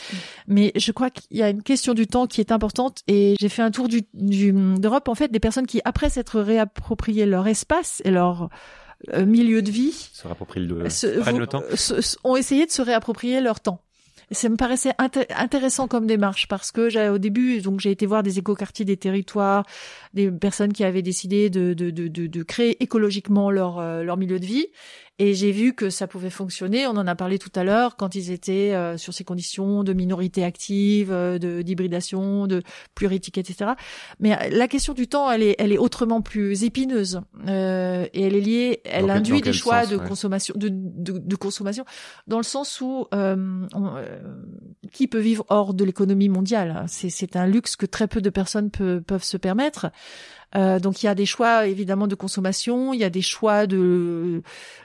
[0.47, 3.49] Mais je crois qu'il y a une question du temps qui est importante et j'ai
[3.49, 8.01] fait un tour du, d'Europe en fait des personnes qui après s'être réapproprié leur espace
[8.05, 8.49] et leur
[9.13, 11.63] euh, milieu de vie se réapproprient le, le temps
[12.23, 13.81] ont essayé de se réapproprier leur temps
[14.31, 14.93] ça me paraissait
[15.35, 18.97] intéressant comme démarche parce que j'ai au début donc j'ai été voir des écoquartiers des
[18.97, 19.65] territoires,
[20.13, 24.39] des personnes qui avaient décidé de de de, de, créer écologiquement leur euh, leur milieu
[24.39, 24.67] de vie
[25.19, 26.87] et j'ai vu que ça pouvait fonctionner.
[26.87, 29.91] On en a parlé tout à l'heure quand ils étaient euh, sur ces conditions de
[29.91, 32.63] minorité active, euh, de d'hybridation, de
[32.95, 33.71] pluriétiquette, etc.
[34.19, 38.23] Mais euh, la question du temps, elle est, elle est autrement plus épineuse euh, et
[38.23, 41.83] elle est liée, elle induit des choix de consommation, de, de, de, consommation,
[42.27, 43.93] dans le sens où on,
[44.93, 46.85] qui peut vivre hors de l'économie mondiale?
[46.87, 49.87] C'est c'est un luxe que très peu de personnes peuvent se permettre.
[50.55, 53.67] Euh, donc il y a des choix évidemment de consommation, il y a des choix
[53.67, 54.41] de,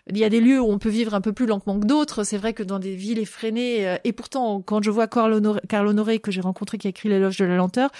[0.09, 2.25] il y a des lieux où on peut vivre un peu plus lentement que d'autres.
[2.25, 5.61] C'est vrai que dans des villes effrénées, euh, et pourtant quand je vois Carl Honoré,
[5.69, 7.91] Carl Honoré que j'ai rencontré qui a écrit l'éloge de la lenteur,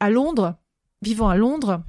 [0.00, 0.54] à Londres,
[1.02, 1.82] vivant à Londres,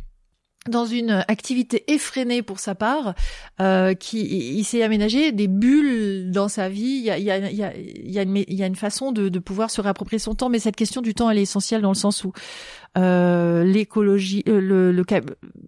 [0.68, 3.16] dans une activité effrénée pour sa part,
[3.62, 6.82] euh, qui il s'est aménagé des bulles dans sa vie.
[6.82, 9.30] Il y a, il y a, il y a, il y a, une, façon de,
[9.30, 11.90] de pouvoir se réapproprier son temps, mais cette question du temps, elle est essentielle dans
[11.90, 12.34] le sens où
[12.98, 15.06] euh, l'écologie, euh, le, le,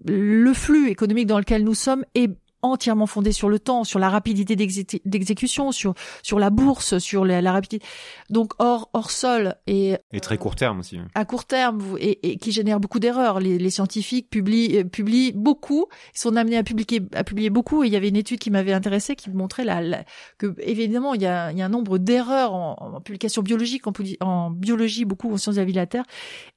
[0.05, 2.29] le, flux économique dans lequel nous sommes est
[2.61, 5.93] entièrement fondé sur le temps, sur la rapidité d'exécution, sur
[6.23, 7.85] sur la bourse, sur la, rapidité.
[8.29, 10.99] Donc hors hors sol et et très court terme aussi.
[11.15, 13.39] À court terme et, et qui génère beaucoup d'erreurs.
[13.39, 17.83] Les, les, scientifiques publient euh, publient beaucoup, ils sont amenés à publier à publier beaucoup.
[17.83, 20.03] Et il y avait une étude qui m'avait intéressé qui montrait la,
[20.37, 23.87] que évidemment il y a il y a un nombre d'erreurs en, en, publication biologique,
[23.87, 26.03] en, en, biologie beaucoup en sciences de la vie de la terre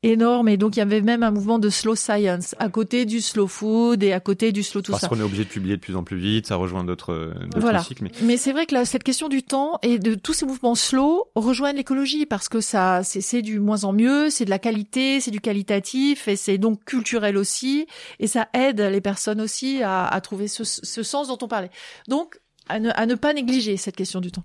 [0.03, 0.49] énorme.
[0.49, 3.47] Et donc il y avait même un mouvement de slow science à côté du slow
[3.47, 4.99] food et à côté du slow tout ça.
[4.99, 7.83] Parce qu'on est obligé de publier en plus vite, ça rejoint d'autres voilà.
[7.83, 8.09] cycles.
[8.23, 11.29] Mais, c'est vrai que là, cette question du temps et de tous ces mouvements slow
[11.35, 15.31] rejoignent l'écologie parce que ça, c'est du moins en mieux, c'est de la qualité, c'est
[15.31, 17.87] du qualitatif et c'est donc culturel aussi
[18.19, 21.71] et ça aide les personnes aussi à, à trouver ce, ce, sens dont on parlait.
[22.09, 24.45] Donc, à ne, à ne pas négliger cette question du temps.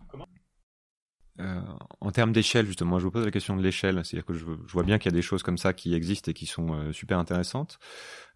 [1.39, 1.62] Euh,
[2.02, 4.02] en termes d'échelle, justement, je vous pose la question de l'échelle.
[4.04, 6.34] C'est-à-dire que je, vois bien qu'il y a des choses comme ça qui existent et
[6.34, 7.80] qui sont euh, super intéressantes,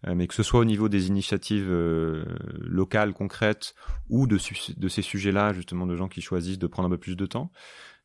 [0.06, 1.70] euh, mais que ce soit au niveau des initiatives
[2.60, 3.74] locales, concrètes,
[4.08, 4.38] ou de,
[4.76, 7.50] de ces sujets-là, justement, de gens qui choisissent de prendre un peu plus de temps,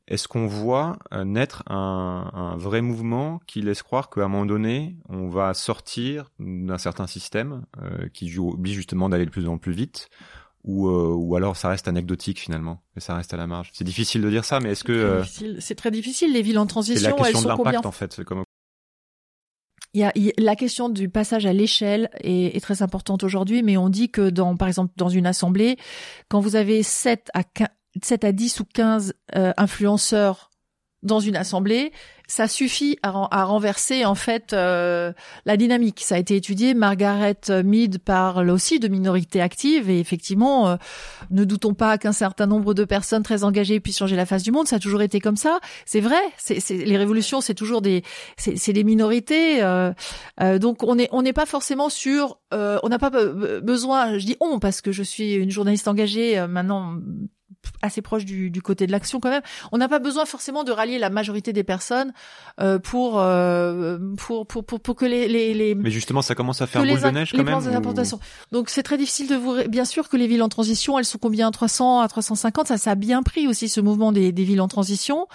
[0.07, 4.97] est-ce qu'on voit naître un, un, vrai mouvement qui laisse croire qu'à un moment donné,
[5.07, 7.63] on va sortir d'un certain système
[8.11, 10.09] qui oblige justement d'aller de plus en plus vite
[10.63, 13.71] ou, euh, ou alors ça reste anecdotique finalement, et ça reste à la marge.
[13.73, 15.23] C'est difficile de dire ça, mais est-ce que euh,
[15.59, 18.23] c'est très difficile les villes en transition la question elles de l'impact en fait.
[18.23, 18.43] Comme...
[19.93, 23.75] Il y, a, la question du passage à l'échelle est, est, très importante aujourd'hui, mais
[23.77, 25.77] on dit que dans, par exemple, dans une assemblée,
[26.27, 27.67] quand vous avez 7 à 15,
[28.03, 30.51] 7 à 10 ou 15 euh, influenceurs
[31.01, 31.91] dans une assemblée,
[32.29, 35.11] ça suffit à, renverser en fait euh,
[35.45, 36.01] la dynamique.
[36.05, 36.75] Ça a été étudié.
[36.75, 40.75] Margaret Mead parle aussi de minorité active et effectivement, euh,
[41.31, 44.51] ne doutons pas qu'un certain nombre de personnes très engagées puissent changer la face du
[44.51, 44.67] monde.
[44.67, 45.59] Ça a toujours été comme ça.
[45.87, 46.21] C'est vrai.
[46.37, 48.03] C'est, les révolutions, c'est toujours des,
[48.37, 49.63] c'est, des minorités.
[49.63, 49.91] Euh,
[50.39, 52.39] euh, donc on est, on n'est pas forcément sur.
[52.51, 54.19] on n'a pas besoin.
[54.19, 56.93] Je dis on parce que je suis une journaliste engagée maintenant
[57.81, 59.41] assez proche du, du côté de l'action quand même.
[59.71, 62.13] On n'a pas besoin forcément de rallier la majorité des personnes
[62.59, 66.61] euh, pour, euh, pour, pour, pour pour que les, les, les mais justement ça commence
[66.61, 67.57] à faire boule de neige quand même.
[67.57, 68.19] Ou...
[68.51, 71.17] Donc c'est très difficile de vous bien sûr que les villes en transition elles sont
[71.17, 71.51] combien?
[71.51, 74.67] 300 à 350 ça ça a bien pris aussi ce mouvement des, des villes en
[74.67, 75.27] transition.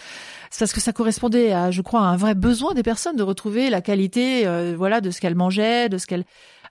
[0.51, 3.23] C'est parce que ça correspondait à je crois à un vrai besoin des personnes de
[3.23, 6.25] retrouver la qualité euh, voilà de ce qu'elles mangeaient, de ce qu'elles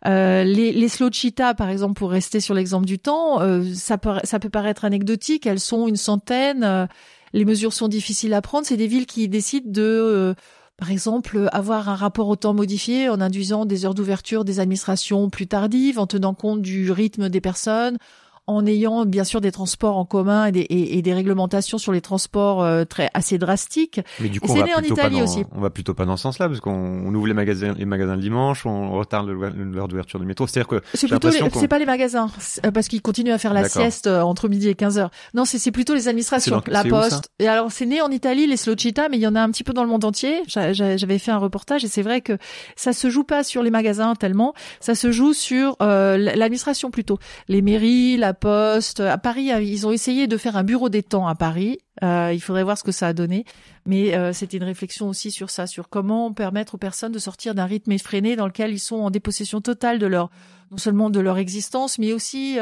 [0.05, 3.97] euh, les, les slow cheetah, par exemple, pour rester sur l'exemple du temps, euh, ça,
[3.97, 5.45] peut, paraître anecdotique.
[5.45, 6.63] Elles sont une centaine.
[6.63, 6.85] Euh,
[7.33, 8.65] les mesures sont difficiles à prendre.
[8.65, 10.35] C'est des villes qui décident de
[10.75, 15.29] par exemple, avoir un rapport au temps modifié en induisant des heures d'ouverture des administrations
[15.29, 17.97] plus tardives, en tenant compte du rythme des personnes,
[18.45, 22.01] en ayant bien sûr des transports en commun et des, et, des réglementations sur les
[22.01, 24.01] transports euh, très assez drastiques.
[24.19, 25.45] Mais du coup, on va, en Italie aussi.
[25.53, 28.21] on va plutôt pas dans ce sens-là parce qu'on ouvre les magasins, les magasins le
[28.21, 30.45] dimanche, on retarde l'heure d'ouverture du métro.
[30.45, 32.29] C'est-à-dire que c'est plutôt c'est pas les magasins
[32.65, 35.11] euh, parce qu'ils continuent à faire la sieste euh, entre midi et 15 heures.
[35.33, 37.29] Non, c'est plutôt les administrations, la poste.
[37.39, 39.63] et alors c'est né en Italie les Slowchita, mais il y en a un petit
[39.63, 40.41] peu dans le monde entier.
[40.47, 42.37] J'avais fait un reportage et c'est vrai que
[42.75, 47.61] ça se joue pas sur les magasins tellement, ça se joue sur l'administration plutôt, les
[47.61, 48.99] mairies, la Poste.
[48.99, 51.79] À Paris, euh, ils ont essayé de faire un bureau des temps à Paris.
[52.03, 53.45] Euh, il faudrait voir ce que ça a donné.
[53.85, 57.55] Mais euh, c'était une réflexion aussi sur ça, sur comment permettre aux personnes de sortir
[57.55, 60.29] d'un rythme effréné dans lequel ils sont en dépossession totale de leur
[60.71, 62.57] non seulement de leur existence, mais aussi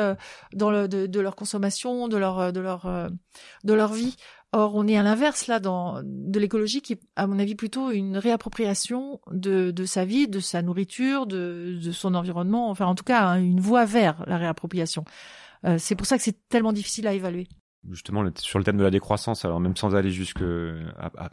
[0.54, 3.10] dans le, de, leur consommation, de leur de leur
[3.64, 4.18] de leur vie.
[4.54, 7.90] Or, on est à l'inverse là dans de l'écologie qui est, à mon avis, plutôt
[7.90, 12.70] une réappropriation de, de sa vie, de sa nourriture, de, de son environnement.
[12.70, 15.06] Enfin, en tout cas, hein, une voie vers la réappropriation.
[15.66, 17.48] Euh, c'est pour ça que c'est tellement difficile à évaluer.
[17.90, 20.44] Justement, sur le thème de la décroissance, alors même sans aller jusque
[20.98, 21.30] à,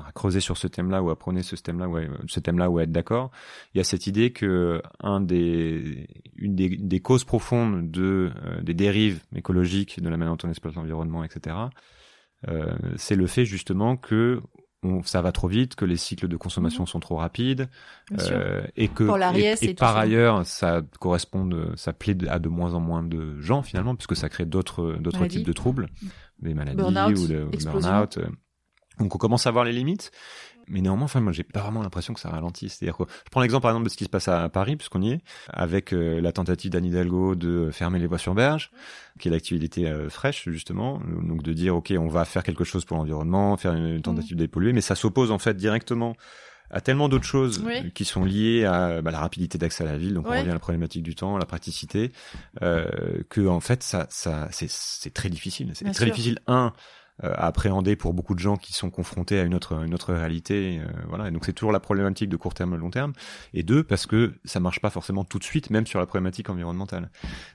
[0.00, 2.84] à creuser sur ce thème-là ou à prôner ce thème-là, ou ce thème-là ou à
[2.84, 3.30] être d'accord,
[3.74, 4.82] il y a cette idée que
[5.20, 11.24] des, causes profondes de euh, des dérives écologiques, de la manière dont on exploite l'environnement,
[11.24, 11.56] etc.
[12.48, 14.40] Euh, c'est le fait justement que
[15.04, 16.88] ça va trop vite, que les cycles de consommation mhm.
[16.88, 17.68] sont trop rapides,
[18.18, 19.04] euh, et que
[19.62, 23.94] et, par ailleurs ça correspond, ça plaît à de moins en moins de gens finalement,
[23.94, 25.88] puisque ça crée d'autres d'autres types de troubles,
[26.40, 28.18] des maladies ou le burn-out.
[28.98, 30.12] Donc on commence à voir les limites.
[30.68, 32.68] Mais néanmoins, enfin, moi, j'ai pas vraiment l'impression que ça ralentit.
[32.68, 35.02] C'est-à-dire que je prends l'exemple, par exemple, de ce qui se passe à Paris, puisqu'on
[35.02, 38.70] y est, avec euh, la tentative d'Anne Hidalgo de fermer les voies sur berge,
[39.18, 41.00] qui est l'activité euh, fraîche, justement.
[41.22, 44.40] Donc, de dire, OK, on va faire quelque chose pour l'environnement, faire une, tentative mmh.
[44.40, 46.16] dépolluer, mais ça s'oppose, en fait, directement
[46.72, 47.62] à tellement d'autres choses
[47.94, 50.54] qui sont liées à bah, la rapidité d'accès à la ville, donc on revient à
[50.54, 52.12] la problématique du temps, la praticité,
[52.62, 52.86] euh,
[53.28, 55.70] que en fait ça, ça c'est très difficile.
[55.74, 56.72] C'est très difficile un
[57.22, 60.80] à appréhender pour beaucoup de gens qui sont confrontés à une autre une autre réalité
[60.80, 61.28] euh, voilà.
[61.28, 63.12] Et donc c'est toujours la problématique de court terme long terme.
[63.54, 66.50] Et deux parce que ça marche pas forcément tout de suite même sur la problématique
[66.50, 67.10] environnementale.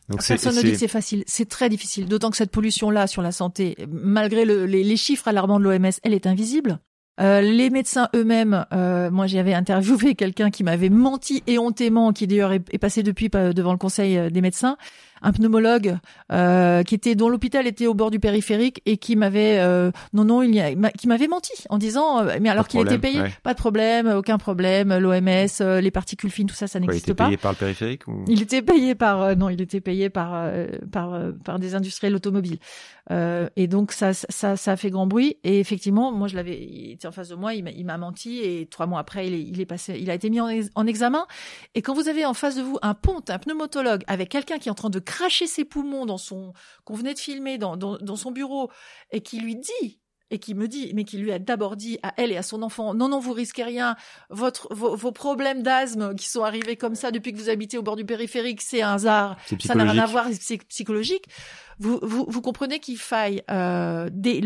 [0.10, 1.24] Donc personne ne dit que c'est facile.
[1.28, 2.08] C'est très difficile.
[2.08, 5.64] D'autant que cette pollution là sur la santé malgré le, les, les chiffres alarmants de
[5.64, 6.80] l'OMS elle est invisible.
[7.20, 12.52] Euh, les médecins eux-mêmes, euh, moi j'avais interviewé quelqu'un qui m'avait menti éhontément, qui d'ailleurs
[12.54, 14.78] est, est, passé depuis devant le conseil des médecins,
[15.22, 15.98] un pneumologue
[16.32, 20.26] euh, qui était dont l'hôpital était au bord du périphérique et qui m'avait euh, non
[20.26, 23.22] non il y a, qui m'avait menti en disant euh, mais alors qu'il était payé?
[23.44, 27.26] pas de problème aucun problème l'OMS euh, les particules fines tout ça ça n'existe pas
[27.28, 28.24] il était payé par le périphérique ou...
[28.28, 30.52] il était payé par non il était payé par
[30.92, 32.60] par par des industriels automobiles.
[33.10, 35.38] Et donc ça ça ça a fait grand bruit.
[35.44, 38.40] Et effectivement moi je l'avais il était en face de moi il m'a menti.
[38.40, 40.88] Et trois mois après il est, il est passé il a été mis en, en
[40.88, 41.26] examen.
[41.76, 44.70] Et quand vous avez en face de vous un ponte un pneumotologue avec quelqu'un qui
[44.70, 46.52] est en train de cracher ses poumons dans son
[46.84, 48.70] qu'on venait de filmer dans, dans, son bureau
[49.12, 52.14] et qui lui dit et qui me dit, mais qui lui a d'abord dit à
[52.18, 53.96] elle et à son enfant, non, non, vous risquez rien,
[54.30, 57.96] votre, vos, problèmes d'asthme qui sont arrivés comme ça depuis que vous habitez au bord
[57.96, 61.28] du périphérique, c'est un hasard, ça n'a rien à voir, c'est psychologique
[61.80, 64.42] vous, vous, vous comprenez qu'il faille euh, des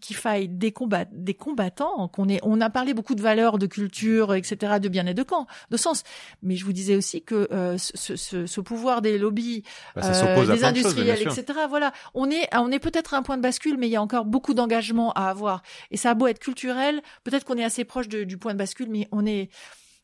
[0.00, 3.66] qu'il faille des combats des combattants qu'on est on a parlé beaucoup de valeurs de
[3.66, 6.02] culture etc de bien et de camp de sens.
[6.42, 9.62] Mais je vous disais aussi que euh, ce, ce, ce, pouvoir des lobbies
[9.94, 11.92] bah, euh, des industriels etc voilà.
[12.14, 14.24] On est on est peut-être à un point de bascule mais il y a encore
[14.24, 15.62] beaucoup d'engagement à avoir.
[15.90, 18.58] Et ça a beau être culturel peut-être qu'on est assez proche de, du point de
[18.58, 19.50] bascule mais on est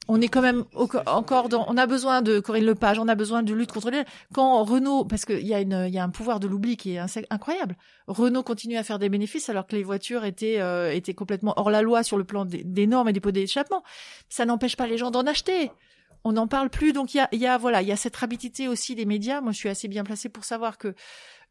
[0.09, 0.64] on est quand même
[1.07, 4.05] encore dans, on a besoin de Corinne Lepage, on a besoin de lutte contre les,
[4.33, 6.95] quand Renault, parce qu'il y a une, il y a un pouvoir de l'oubli qui
[6.95, 7.77] est incroyable.
[8.07, 11.71] Renault continue à faire des bénéfices alors que les voitures étaient, euh, étaient complètement hors
[11.71, 13.83] la loi sur le plan des, normes et des pots d'échappement.
[14.29, 15.71] Ça n'empêche pas les gens d'en acheter.
[16.25, 18.69] On n'en parle plus, donc il y a, y voilà, il y a cette rapidité
[18.69, 19.40] aussi des médias.
[19.40, 20.95] Moi, je suis assez bien placée pour savoir que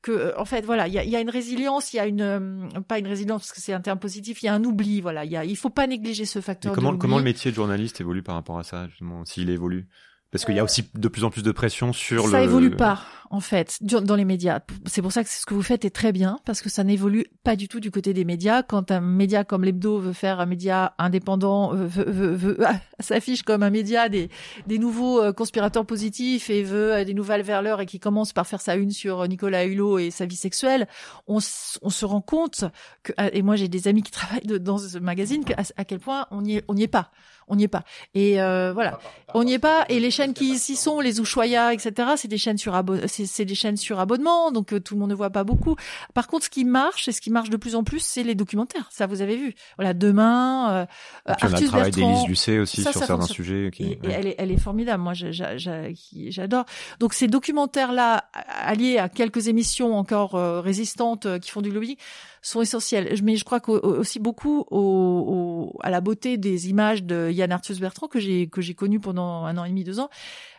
[0.06, 2.06] que euh, en fait voilà il y a, y a, une résilience il y a
[2.06, 4.64] une euh, pas une résilience parce que c'est un terme positif il y a un
[4.64, 7.50] oubli voilà il y a il faut pas négliger ce facteur comment comment le métier
[7.50, 9.88] de journaliste évolue par rapport à ça justement s'il évolue?
[10.36, 12.32] Parce qu'il y a aussi de plus en plus de pression sur ça le.
[12.34, 14.60] Ça évolue pas, en fait, dans les médias.
[14.86, 17.24] C'est pour ça que ce que vous faites est très bien, parce que ça n'évolue
[17.46, 18.62] pas du tout du côté des médias.
[18.62, 22.82] Quand un média comme l'Hebdo veut faire un média indépendant, euh, veut, veut, veut, ah,
[23.00, 24.28] s'affiche comme un média des,
[24.68, 28.34] des nouveaux euh, conspirateurs positifs et veut euh, des nouvelles vers l'heure et qui commence
[28.34, 30.86] par faire sa une sur Nicolas Hulot et sa vie sexuelle,
[31.28, 32.66] on, on se rend compte
[33.04, 36.28] que, et moi j'ai des amis qui travaillent dans ce magazine, à, à quel point
[36.30, 37.12] on n'y est, on n'y est pas
[37.48, 37.84] on n'y est pas.
[38.14, 39.00] Et euh, voilà,
[39.34, 39.86] on n'y est pas.
[39.90, 43.56] Et les chaînes qui y sont, les Ushuaïa, etc., c'est des chaînes sur c'est des
[43.56, 45.76] chaînes sur abonnement, donc euh, tout le monde ne voit pas beaucoup.
[46.14, 48.36] Par contre, ce qui marche et ce qui marche de plus en plus, c'est les
[48.36, 48.88] documentaires.
[48.92, 49.56] Ça, vous avez vu.
[49.78, 50.72] Voilà, demain.
[50.72, 50.86] Euh,
[51.28, 53.70] on a le travail d'Élise Lucet aussi sur certains sujets.
[53.80, 55.04] Et, elle, est, elle est formidable.
[55.04, 56.66] Moi, j'adore.
[57.00, 61.98] Donc ces documentaires-là, alliés à quelques émissions encore euh, résistantes qui font du lobby
[62.46, 63.12] sont essentiels.
[63.24, 68.08] Mais je crois aussi beaucoup au, à la beauté des images de Yann Arthus Bertrand
[68.08, 70.10] que j'ai que j'ai connu pendant un an et demi, deux ans,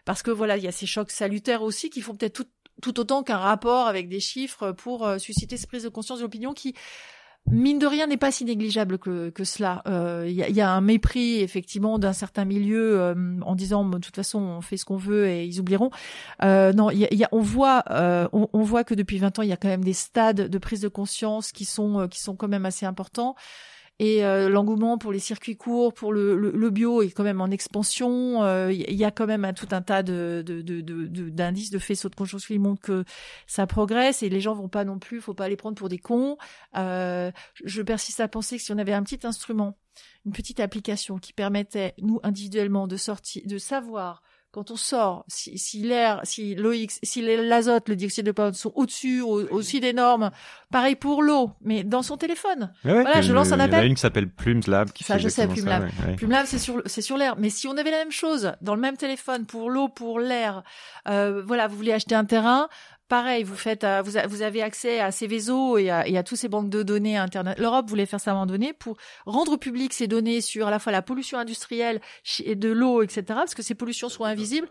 [0.05, 2.49] parce que voilà, il y a ces chocs salutaires aussi qui font peut-être tout,
[2.83, 6.25] tout autant qu'un rapport avec des chiffres pour euh, susciter cette prise de conscience de
[6.25, 6.75] l'opinion qui
[7.51, 9.83] mine de rien n'est pas si négligeable que, que cela.
[9.87, 13.85] Il euh, y, a, y, a, un mépris effectivement d'un certain milieu euh, en disant
[13.85, 15.91] de toute façon on fait ce qu'on veut et ils oublieront.
[16.43, 19.39] Euh, non, y a, y a, on voit euh, on, on, voit que depuis 20
[19.39, 22.07] ans il y a quand même des stades de prise de conscience qui sont euh,
[22.09, 23.37] qui sont quand même assez importants
[23.99, 27.51] et euh, l'engouement pour les circuits courts, pour le, le, bio est quand même en
[27.51, 28.43] expansion.
[28.43, 31.71] Il euh, y a quand même un, tout un tas de, de, de, de, d'indices,
[31.71, 33.05] de faisceaux de conscience qui montrent que
[33.47, 35.99] ça progresse et les gens vont pas non plus, faut pas les prendre pour des
[35.99, 36.37] cons.
[36.77, 37.31] Euh,
[37.65, 39.79] je persiste à penser que si on avait un petit instrument,
[40.27, 44.23] une petite application qui permettait nous individuellement de sortir, de savoir
[44.57, 48.73] quand on sort, si, si l'air, si l'OX, si l'azote, le dioxyde de carbone sont
[48.75, 50.31] au-dessus, au-dessus des normes,
[50.71, 52.73] pareil pour l'eau, mais dans son téléphone.
[52.83, 53.75] voilà, je lance un appel.
[53.75, 54.93] Il y en a une qui s'appelle Plumes Lab.
[54.93, 55.91] Qui ça, je sais, Plumes Lab.
[56.17, 57.37] Plumes Lab, c'est sur, c'est sur l'air.
[57.37, 60.63] Mais si on avait la même chose dans le même téléphone pour l'eau, pour l'air,
[61.07, 62.71] euh, voilà, vous voulez acheter un terrain,
[63.09, 66.35] Pareil, vous faites, euh, vous, avez accès à ces vaisseaux et à, et à tous
[66.35, 67.57] ces banques de données Internet.
[67.59, 70.71] L'Europe voulait faire ça à un moment donné pour rendre public ces données sur à
[70.73, 72.01] la fois la pollution industrielle
[72.45, 73.23] et de l'eau, etc.
[73.29, 74.69] Parce que ces pollutions soient invisibles.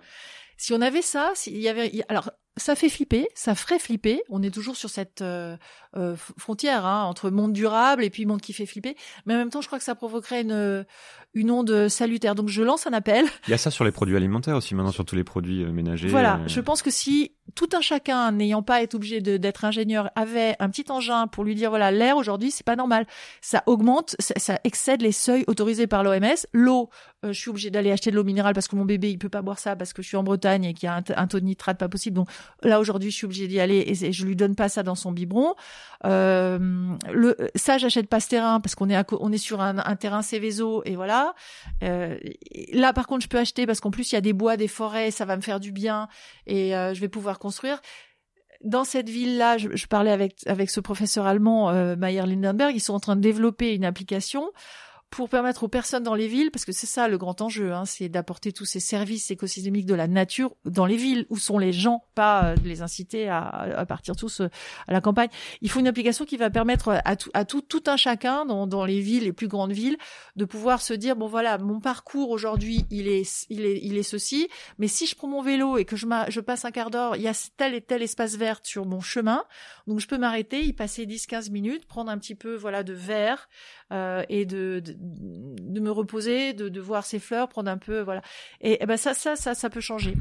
[0.58, 4.22] Si on avait ça, s'il y avait, alors ça fait flipper, ça ferait flipper.
[4.30, 5.58] On est toujours sur cette euh,
[5.98, 8.96] euh, frontière hein, entre monde durable et puis monde qui fait flipper.
[9.26, 10.86] Mais en même temps, je crois que ça provoquerait une,
[11.34, 12.34] une onde salutaire.
[12.34, 13.26] Donc je lance un appel.
[13.48, 15.72] Il y a ça sur les produits alimentaires aussi maintenant, sur tous les produits euh,
[15.72, 16.08] ménagers.
[16.08, 20.56] Voilà, je pense que si tout un chacun, n'ayant pas été obligé d'être ingénieur, avait
[20.60, 23.06] un petit engin pour lui dire voilà l'air aujourd'hui c'est pas normal,
[23.39, 26.24] ça augmente, ça, ça excède les seuils autorisés par l'OMS.
[26.54, 26.89] L'eau,
[27.24, 29.41] je suis obligé d'aller acheter de l'eau minérale parce que mon bébé il peut pas
[29.41, 31.39] boire ça parce que je suis en Bretagne et qu'il y a un, un, taux
[31.39, 32.15] de nitrate pas possible.
[32.15, 32.30] Donc
[32.63, 35.12] Là aujourd'hui, je suis obligée d'y aller et, je lui donne pas ça dans son
[35.12, 35.56] biberon.
[36.06, 36.60] Euh,
[37.12, 40.81] le, ça, j'achète pas ce terrain parce qu'on est on est sur un, terrain Céveso
[40.85, 41.35] et voilà.
[41.83, 42.17] Euh,
[42.73, 44.67] là, par contre, je peux acheter parce qu'en plus il y a des bois, des
[44.67, 46.08] forêts, ça va me faire du bien
[46.48, 47.81] et euh, je vais pouvoir construire
[48.63, 52.93] dans cette ville-là, je, parlais avec avec ce professeur allemand euh, Mayer Lindenberg, ils sont
[52.93, 54.52] en train de développer une application
[55.16, 57.86] pour permettre aux personnes dans les villes, parce que c'est ça le grand enjeu, hein,
[57.86, 61.72] c'est d'apporter tous ces services écosystémiques de la nature dans les villes où sont les
[61.72, 64.50] gens, pas euh, les inciter à, à, partir tous euh,
[64.90, 65.30] à la campagne.
[65.62, 68.68] Il faut une application qui va permettre à tout, à tout, tout un chacun dans,
[68.68, 69.98] dans les villes, les plus grandes villes,
[70.36, 74.04] de pouvoir se dire bon voilà, mon parcours aujourd'hui il est, il est, il est
[74.04, 74.50] ceci,
[74.80, 77.22] mais si je prends mon vélo et que je, je passe un quart d'heure, il
[77.22, 79.46] y a tel et tel espace vert sur mon chemin,
[79.88, 83.50] donc je peux m'arrêter, y passer 10-15 minutes, prendre un petit peu voilà de verre
[83.92, 88.21] euh, et de, de, me reposer, de, de voir ces fleurs, prendre un peu, voilà.
[88.62, 90.15] Et, ben ça, ça, ça, ça peut changer.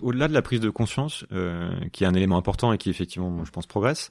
[0.00, 3.44] Au-delà de la prise de conscience, euh, qui est un élément important et qui effectivement,
[3.44, 4.10] je pense, progresse.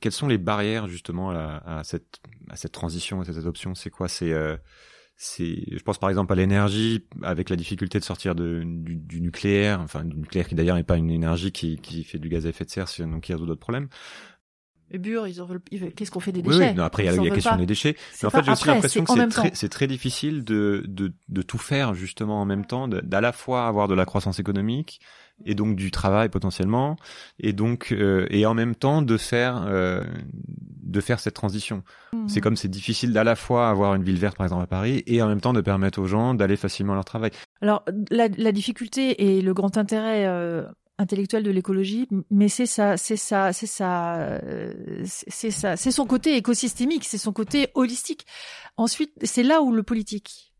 [0.00, 2.20] Quelles sont les barrières justement à, à cette
[2.50, 3.74] à cette transition, à cette adoption?
[3.74, 4.08] C'est quoi?
[4.08, 4.56] C'est euh,
[5.20, 9.20] c'est, je pense par exemple à l'énergie, avec la difficulté de sortir de, du, du
[9.20, 12.46] nucléaire, enfin du nucléaire qui d'ailleurs n'est pas une énergie qui, qui fait du gaz
[12.46, 13.88] à effet de serre, donc il y a d'autres problèmes.
[14.94, 15.60] Bures, ils en veulent.
[15.94, 17.96] Qu'est-ce qu'on fait des déchets Oui, non, après il y a la question des déchets.
[18.22, 21.42] Mais en fait, j'ai aussi l'impression que c'est très, c'est très difficile de, de, de
[21.42, 25.00] tout faire justement en même temps, d'à la fois avoir de la croissance économique
[25.44, 26.96] et donc du travail potentiellement,
[27.38, 30.02] et donc euh, et en même temps de faire euh,
[30.82, 31.82] de faire cette transition.
[32.12, 32.28] Mhm.
[32.28, 35.02] C'est comme c'est difficile d'à la fois avoir une ville verte par exemple à Paris
[35.06, 37.30] et en même temps de permettre aux gens d'aller facilement à leur travail.
[37.60, 40.64] Alors la, la difficulté et le grand intérêt euh,
[40.98, 44.40] intellectuel de l'écologie, mais c'est ça, c'est ça, c'est ça,
[45.04, 48.26] c'est ça, c'est son côté écosystémique, c'est son côté holistique.
[48.76, 50.52] Ensuite, c'est là où le politique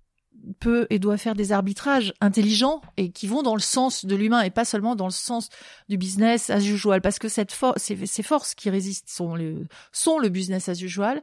[0.61, 4.43] peut et doit faire des arbitrages intelligents et qui vont dans le sens de l'humain
[4.43, 5.49] et pas seulement dans le sens
[5.89, 7.01] du business as usual.
[7.01, 11.23] Parce que cette ces, ces, forces qui résistent sont le sont le business as usual.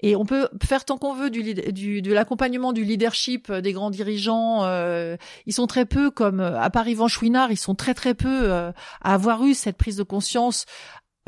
[0.00, 3.90] Et on peut faire tant qu'on veut du, du de l'accompagnement du leadership des grands
[3.90, 8.14] dirigeants euh, ils sont très peu comme à Paris Van Chouinard ils sont très très
[8.14, 10.66] peu euh, à avoir eu cette prise de conscience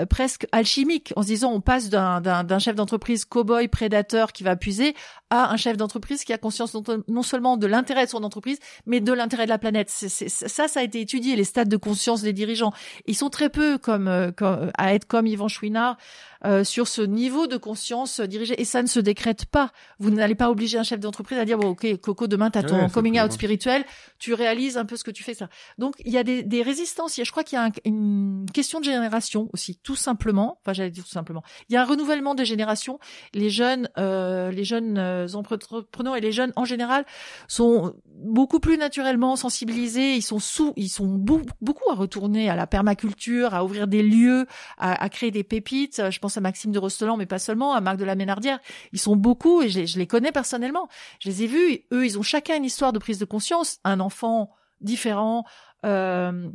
[0.07, 4.95] presque alchimique en se disant on passe d'un chef d'entreprise cow-boy prédateur qui va puiser
[5.31, 6.77] à un chef d'entreprise qui a conscience
[7.09, 9.91] non, seulement de l'intérêt de son entreprise mais de l'intérêt de la planète.
[9.91, 12.73] Ça ça a été étudié les stades de conscience des dirigeants.
[13.07, 15.97] Ils sont très peu comme, euh, comme à être comme Yvan Chouinard
[16.45, 18.61] euh, sur ce niveau de conscience dirigé.
[18.61, 19.73] Et ça ne se décrète pas.
[19.99, 22.89] Vous n'allez pas obliger un chef d'entreprise à dire bon ok Coco demain t'as ton
[22.89, 23.85] coming out spirituel,
[24.19, 25.49] tu réalises un peu ce que tu fais ça.
[25.79, 27.21] Donc il y a des, des résistances.
[27.21, 30.61] Je crois qu'il y a une question de génération aussi, tout simplement.
[30.63, 31.43] Enfin j'allais dire tout simplement.
[31.69, 32.99] Il y a un renouvellement des générations.
[33.35, 37.05] Les jeunes, euh, les jeunes euh, entrepreneurs et les jeunes en général
[37.49, 40.15] sont beaucoup plus naturellement sensibilisés.
[40.15, 44.47] Ils sont sous, ils sont beaucoup à retourner à la permaculture, à ouvrir des lieux,
[44.77, 46.03] à, à créer des pépites.
[46.11, 48.59] Je pense à Maxime de Rostelan, mais pas seulement, à Marc de la Ménardière.
[48.93, 50.89] Ils sont beaucoup et je, les connais personnellement.
[51.21, 51.81] Je les ai vus.
[51.93, 53.79] eux, ils ont chacun une histoire de prise de conscience.
[53.85, 54.51] Un enfant
[54.81, 55.45] différent,
[55.85, 56.49] euh,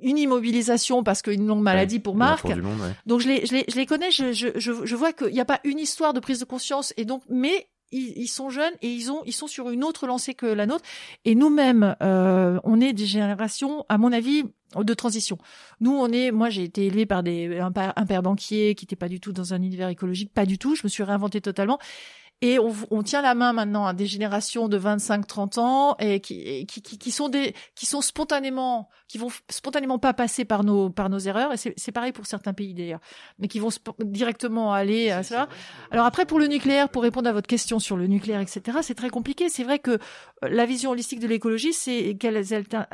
[0.00, 2.46] une immobilisation parce qu'une longue maladie pour Marc.
[3.06, 4.10] Donc je les, je les, je les connais.
[4.10, 7.04] Je, je, je, vois qu'il n'y a pas une histoire de prise de conscience et
[7.04, 10.46] donc, mais ils, sont jeunes et ils ont, ils sont sur une autre lancée que
[10.46, 10.84] la nôtre.
[11.24, 14.44] Et nous-mêmes, euh, on est des générations, à mon avis,
[14.76, 15.38] de transition.
[15.80, 19.08] Nous, on est, moi, j'ai été élevée par des, un, père, banquier qui n'était pas
[19.08, 20.74] du tout dans un univers écologique, pas du tout.
[20.74, 21.78] Je me suis réinventée totalement.
[22.46, 26.66] Et on, on, tient la main maintenant à des générations de 25-30 ans et qui,
[26.66, 31.08] qui, qui, sont des, qui sont spontanément, qui vont spontanément pas passer par nos, par
[31.08, 31.54] nos erreurs.
[31.54, 33.00] Et c'est pareil pour certains pays d'ailleurs,
[33.38, 35.48] mais qui vont directement aller à cela.
[35.90, 38.94] Alors après, pour le nucléaire, pour répondre à votre question sur le nucléaire, etc., c'est
[38.94, 39.48] très compliqué.
[39.48, 39.98] C'est vrai que euh,
[40.42, 42.44] la vision holistique de l'écologie, c'est quelles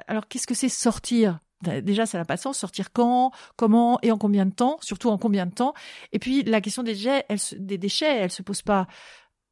[0.07, 1.41] alors qu'est-ce que c'est sortir?
[1.63, 2.59] Déjà, ça n'a pas de sens.
[2.59, 3.99] Sortir quand, comment?
[4.03, 5.75] Et en combien de temps, surtout en combien de temps?
[6.13, 8.87] Et puis, la question des déchets, elle, des déchets, elle se pose pas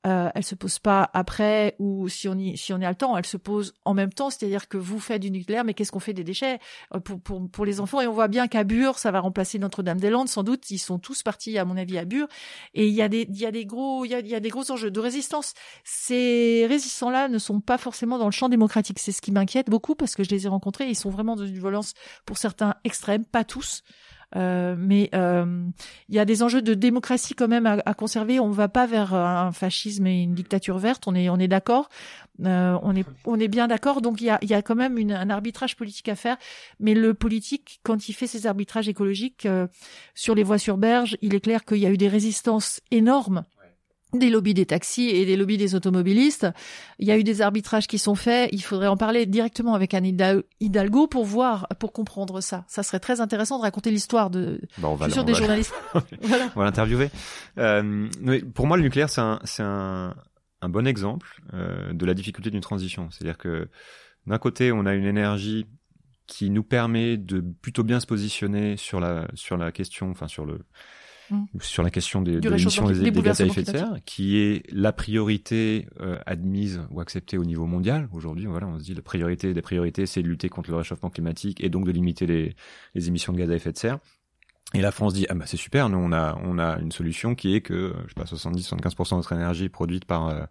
[0.07, 3.17] euh, elle se pose pas après ou si on y si on à le temps,
[3.17, 6.01] elle se pose en même temps, c'est-à-dire que vous faites du nucléaire, mais qu'est-ce qu'on
[6.01, 6.61] fait des déchets
[6.95, 8.01] euh, pour, pour pour les enfants?
[8.01, 10.71] Et on voit bien qu'à Bure, ça va remplacer Notre-Dame-des-Landes, sans doute.
[10.71, 12.29] Ils sont tous partis, à mon avis, à Bure,
[12.75, 14.35] et il y a des il y a des gros il y a, il y
[14.35, 15.55] a des gros enjeux de résistance.
[15.85, 18.99] Ces résistants-là ne sont pas forcément dans le champ démocratique.
[19.01, 20.89] C'est ce qui m'inquiète beaucoup parce que je les ai rencontrés.
[20.89, 21.95] Ils sont vraiment dans une violence
[22.25, 23.83] pour certains extrêmes, pas tous.
[24.37, 25.65] Euh, mais euh,
[26.09, 28.41] il y a des enjeux de démocratie quand même à, conserver.
[28.41, 31.05] On ne va pas vers un fascisme et une dictature verte.
[31.07, 31.89] On est on est d'accord.
[32.45, 34.03] Euh, on est on est bien d'accord.
[34.03, 36.37] Donc il y a il y a quand même un arbitrage politique à faire.
[36.79, 39.49] Mais le politique, quand il fait ses arbitrages écologiques
[40.15, 43.45] sur les voies sur berge, il est clair qu'il y a eu des résistances énormes
[44.15, 46.47] des lobbies des taxis et des lobbies des automobilistes.
[46.99, 48.49] Il y a eu des arbitrages qui sont faits.
[48.53, 50.07] Il faudrait en parler directement avec Anne
[50.61, 52.65] Hidalgo pour voir, pour comprendre ça.
[52.69, 55.75] Ça serait très intéressant de raconter l'histoire de, bon, on sur des journalistes.
[56.23, 56.51] voilà.
[56.57, 57.11] On va l'interviewer.
[57.59, 58.09] Euh,
[58.55, 60.15] pour moi, le nucléaire, c'est un, c'est un,
[60.63, 63.11] un, bon exemple euh, de la difficulté d'une transition.
[63.11, 63.69] C'est-à-dire que
[64.27, 65.67] d'un côté, on a une énergie
[66.27, 70.45] qui nous permet de plutôt bien se positionner sur la, sur la question, enfin sur
[70.45, 70.61] le,
[71.31, 71.45] Mm.
[71.61, 74.93] sur la question des, de l'émission des, gaz à effet de serre, qui est la
[74.93, 78.09] priorité euh, admise ou acceptée au niveau mondial.
[78.13, 81.11] Aujourd'hui, voilà, on se dit la priorité des priorités, c'est de lutter contre le réchauffement
[81.11, 82.57] climatique et donc de limiter les,
[82.95, 83.99] les émissions de gaz à effet de serre.
[84.75, 87.35] Et la France dit ah bah c'est super, nous on a on a une solution
[87.35, 90.43] qui est que je sais pas 70-75% de notre énergie produite par euh,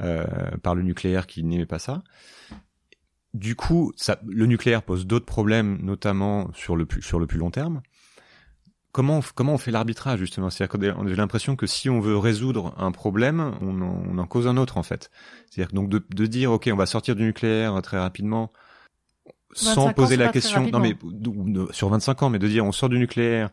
[0.00, 0.26] euh,
[0.62, 2.02] par le nucléaire qui n'émet pas ça.
[3.34, 7.38] Du coup, ça, le nucléaire pose d'autres problèmes, notamment sur le plus sur le plus
[7.38, 7.82] long terme
[8.92, 10.50] comment on, comment on fait l'arbitrage justement?
[10.50, 14.26] C'est-à-dire qu'on a l'impression que si on veut résoudre un problème, on en, on en
[14.26, 15.10] cause un autre en fait.
[15.50, 18.52] C'est-à-dire donc de, de, dire ok, on va sortir du nucléaire très rapidement,
[19.52, 20.68] sans poser la question.
[20.70, 20.96] Non mais
[21.72, 23.50] sur 25 ans, mais de dire on sort du nucléaire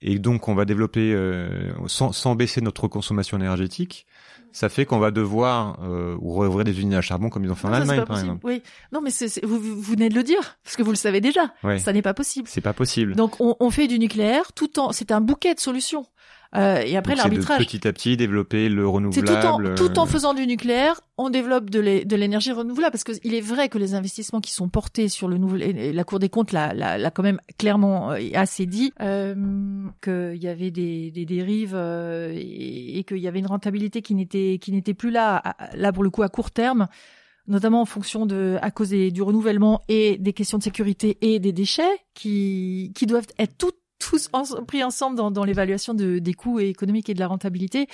[0.00, 4.06] et donc on va développer euh, sans, sans baisser notre consommation énergétique
[4.52, 7.68] ça fait qu'on va devoir euh, rouvrir des usines à charbon comme ils ont fait
[7.68, 8.46] en Allemagne, par exemple.
[8.46, 11.20] Oui, non, mais c'est, vous, vous venez de le dire parce que vous le savez
[11.20, 11.52] déjà.
[11.78, 12.48] Ça n'est pas possible.
[12.50, 13.14] C'est pas possible.
[13.14, 16.06] Donc on, on fait du nucléaire tout en, c'est un bouquet de solutions.
[16.54, 17.64] Euh, et après l'arbitrage.
[17.64, 19.74] Petit à petit développer le renouvelable.
[19.74, 21.80] Tout en, tout en faisant du nucléaire, on développe de
[22.16, 25.94] l'énergie renouvelable parce qu'il est vrai que les investissements qui sont portés sur le nouvel,
[25.94, 29.34] la Cour des comptes l'a, l'a, quand même clairement euh, assez dit euh,
[30.02, 34.14] qu'il y avait des, des dérives euh, et, et qu'il y avait une rentabilité qui
[34.14, 35.42] n'était qui n'était plus là
[35.74, 36.88] là pour le coup à court terme
[37.48, 41.52] notamment en fonction de, à cause du renouvellement et des questions de sécurité et des
[41.52, 44.28] déchets qui, qui doivent être toutes tous
[44.66, 47.88] pris ensemble dans, dans l'évaluation de, des coûts économiques et de la rentabilité.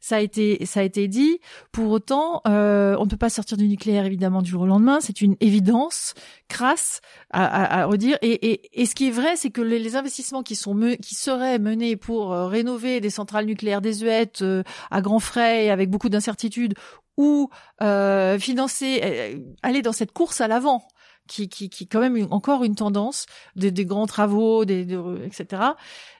[0.00, 1.40] Ça a été, ça a été dit.
[1.72, 4.98] Pour autant, euh, on ne peut pas sortir du nucléaire évidemment du jour au lendemain.
[5.00, 6.14] C'est une évidence
[6.48, 7.00] crasse
[7.32, 8.16] à, à, à redire.
[8.22, 11.58] Et, et, et, ce qui est vrai, c'est que les, investissements qui sont qui seraient
[11.58, 16.08] menés pour euh, rénover des centrales nucléaires désuètes euh, à grands frais et avec beaucoup
[16.08, 16.74] d'incertitudes
[17.16, 17.48] ou
[17.82, 20.86] euh, financer, euh, aller dans cette course à l'avant
[21.26, 24.82] qui, qui, qui quand même encore une tendance des, grands travaux, des,
[25.24, 25.62] etc.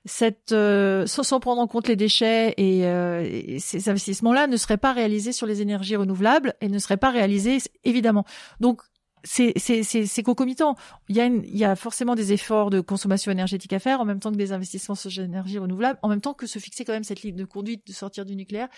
[0.05, 4.93] Cette, euh, sans, prendre en compte les déchets et, euh, ces investissements-là ne seraient pas
[4.93, 8.25] réalisés sur les énergies renouvelables et ne seraient pas réalisés évidemment.
[8.61, 8.83] Donc
[9.25, 10.77] c'est concomitant.
[11.09, 14.05] Il y a il y a forcément des efforts de consommation énergétique à faire en
[14.05, 16.85] même temps que des investissements sur les énergies renouvelables, en même temps que se fixer
[16.85, 18.69] quand même cette ligne de conduite de sortir du nucléaire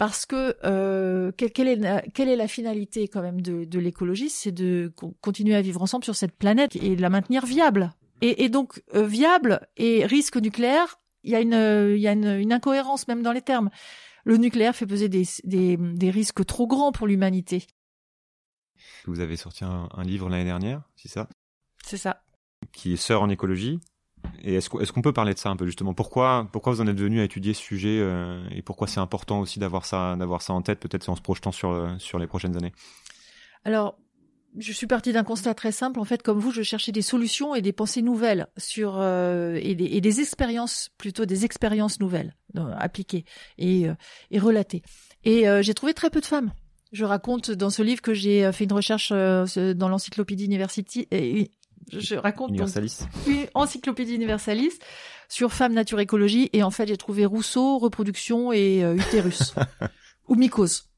[0.00, 4.30] parce que euh, quelle, est la, quelle est la finalité quand même de, de l'écologie
[4.30, 4.90] C'est de
[5.20, 7.92] continuer à vivre ensemble sur cette planète et de la maintenir viable.
[8.22, 12.12] Et, et donc euh, viable et risque nucléaire, il y a, une, il y a
[12.12, 13.68] une, une, incohérence même dans les termes.
[14.24, 17.66] Le nucléaire fait peser des, des, des risques trop grands pour l'humanité.
[19.04, 21.28] Vous avez sorti un, un livre l'année dernière, c'est ça?
[21.84, 22.22] C'est ça.
[22.72, 23.80] Qui est Sœur en écologie.
[24.42, 25.94] Est-ce qu'on peut parler de ça un peu justement?
[25.94, 29.58] Pourquoi vous en êtes venu à étudier ce sujet euh, et pourquoi c'est important aussi
[29.58, 32.72] d'avoir ça d'avoir ça en tête peut-être en se projetant sur euh, les prochaines années?
[33.64, 33.98] Alors
[34.58, 36.00] je suis partie d'un constat très simple.
[36.00, 39.74] En fait, comme vous, je cherchais des solutions et des pensées nouvelles sur euh, et,
[39.76, 42.34] des, expériences plutôt des expériences nouvelles
[42.76, 43.24] appliquées
[43.58, 43.86] et,
[44.32, 44.82] et relatées.
[45.22, 46.52] Et j'ai trouvé très peu de femmes.
[46.90, 51.06] Je raconte dans ce livre que j'ai fait une recherche dans l'encyclopédie University,
[51.88, 54.78] je raconte une encyclopédie universalis
[55.28, 59.54] sur femme, nature, écologie, et en fait j'ai trouvé Rousseau, reproduction et euh, utérus
[60.28, 60.90] ou mycose.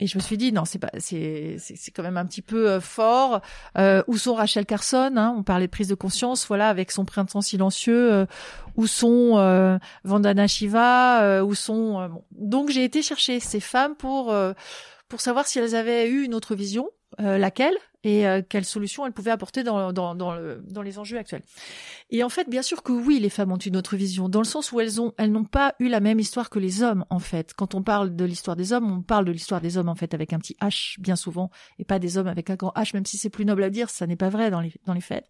[0.00, 2.70] Et je me suis dit non, c'est pas, c'est c'est quand même un petit peu
[2.70, 3.40] euh, fort.
[3.76, 7.04] Euh, où sont Rachel Carson hein, On parlait de prise de conscience, voilà, avec son
[7.04, 8.12] printemps silencieux.
[8.12, 8.26] Euh,
[8.76, 14.34] où sont euh, Vandana Shiva Où sont Donc j'ai été chercher ces femmes pour
[15.08, 16.88] pour savoir si elles avaient eu une autre vision
[17.18, 21.42] laquelle et quelle solution elle pouvait apporter dans, dans, dans les enjeux actuels.
[22.10, 24.46] Et en fait, bien sûr que oui, les femmes ont une autre vision, dans le
[24.46, 27.18] sens où elles ont, elles n'ont pas eu la même histoire que les hommes, en
[27.18, 27.54] fait.
[27.54, 30.14] Quand on parle de l'histoire des hommes, on parle de l'histoire des hommes, en fait,
[30.14, 33.04] avec un petit H, bien souvent, et pas des hommes avec un grand H, même
[33.04, 35.24] si c'est plus noble à dire, ça n'est pas vrai dans les, dans les faits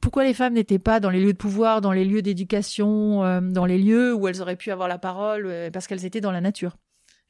[0.00, 3.40] pourquoi les femmes n'étaient pas dans les lieux de pouvoir, dans les lieux d'éducation, euh,
[3.42, 6.32] dans les lieux où elles auraient pu avoir la parole, euh, parce qu'elles étaient dans
[6.32, 6.76] la nature,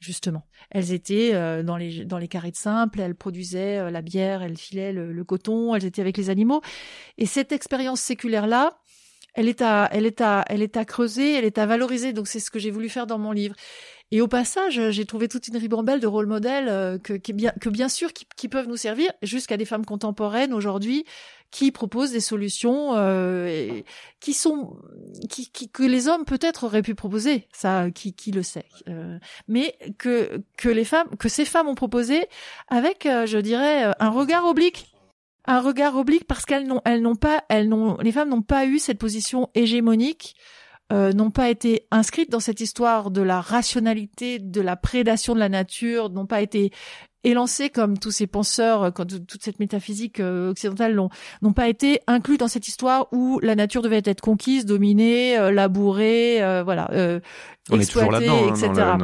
[0.03, 0.45] justement.
[0.69, 4.57] Elles étaient euh, dans les dans les carrés de simple, elles produisaient la bière, elles
[4.57, 6.61] filaient le, coton, elles étaient avec les animaux.
[7.17, 8.77] Et cette expérience séculaire là,
[9.33, 12.13] elle est à elle est à elle est à creuser, elle est à valoriser.
[12.13, 13.55] Donc c'est ce que j'ai voulu faire dans mon livre.
[14.11, 17.89] Et au passage, j'ai trouvé toute une ribambelle de rôles modèles que, bien, que bien
[17.89, 21.03] sûr qui, qui peuvent nous servir jusqu'à des femmes contemporaines aujourd'hui
[21.53, 23.81] qui proposent des solutions euh,
[24.19, 24.75] qui sont
[25.29, 29.19] qui, qui, que les hommes peut-être auraient pu proposer ça qui qui le sait euh,
[29.47, 32.25] mais que que les femmes que ces femmes ont proposé
[32.69, 34.89] avec euh, je dirais un regard oblique.
[35.45, 38.65] Un regard oblique parce qu'elles n'ont elles n'ont pas elles n'ont les femmes n'ont pas
[38.65, 40.35] eu cette position hégémonique
[40.93, 45.39] euh, n'ont pas été inscrites dans cette histoire de la rationalité, de la prédation de
[45.39, 46.71] la nature, n'ont pas été
[47.23, 50.95] élancés comme tous ces penseurs, euh, quand toute cette métaphysique euh, occidentale
[51.41, 55.51] n'ont pas été inclus dans cette histoire où la nature devait être conquise, dominée, euh,
[55.51, 56.89] labourée, voilà,
[57.71, 58.95] exploitée, etc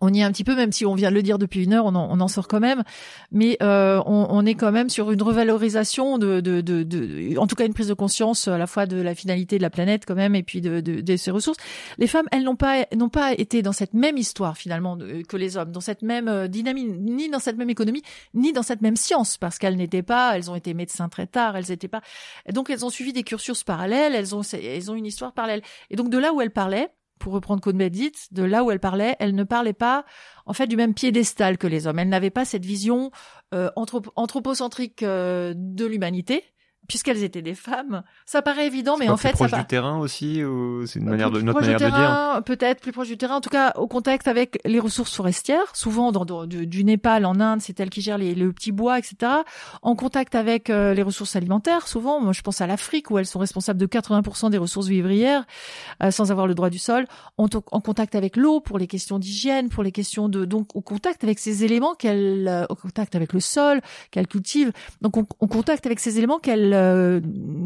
[0.00, 1.72] on y est un petit peu, même si on vient de le dire depuis une
[1.72, 2.82] heure, on en, sort quand même.
[3.30, 7.74] Mais euh, on, est quand même sur une revalorisation de, de, en tout cas une
[7.74, 10.42] prise de conscience à la fois de la finalité de la planète quand même et
[10.42, 11.58] puis de, de, ses ressources.
[11.98, 15.56] Les femmes, elles n'ont pas n'ont pas été dans cette même histoire finalement que les
[15.56, 18.02] hommes, dans cette même euh, dynamique, ni dans cette même économie,
[18.34, 21.56] ni dans cette même science, parce qu'elles n'étaient pas, elles ont été médecins très tard,
[21.56, 22.00] elles étaient pas.
[22.52, 25.62] Donc elles ont suivi des cursus parallèles, elles ont elles ont une histoire parallèle.
[25.90, 26.90] Et donc de là où elles parlaient
[27.22, 30.04] pour reprendre Cohn-Bendit, de là où elle parlait, elle ne parlait pas
[30.44, 32.00] en fait du même piédestal que les hommes.
[32.00, 33.12] Elle n'avait pas cette vision
[33.54, 36.42] euh, anthropocentrique euh, de l'humanité
[36.88, 38.02] puisqu'elles étaient des femmes.
[38.26, 41.30] Ça paraît évident, mais en fait, proche ça du terrain aussi, ou c'est une manière
[41.30, 42.42] de, notre manière de dire.
[42.44, 43.36] Peut-être plus proche du terrain.
[43.36, 45.74] En tout cas, au contact avec les ressources forestières.
[45.74, 49.32] Souvent, dans, du, Népal, en Inde, c'est elle qui gère les, le petit bois, etc.
[49.82, 51.86] En contact avec euh, les ressources alimentaires.
[51.88, 55.44] Souvent, moi, je pense à l'Afrique où elles sont responsables de 80% des ressources vivrières,
[56.02, 57.06] euh, sans avoir le droit du sol.
[57.38, 60.80] En, en contact avec l'eau pour les questions d'hygiène, pour les questions de donc au
[60.80, 63.80] contact avec ces éléments qu'elle, euh, au contact avec le sol
[64.10, 64.72] qu'elle cultive.
[65.00, 67.20] Donc, on, on contact avec ces éléments qu'elle euh,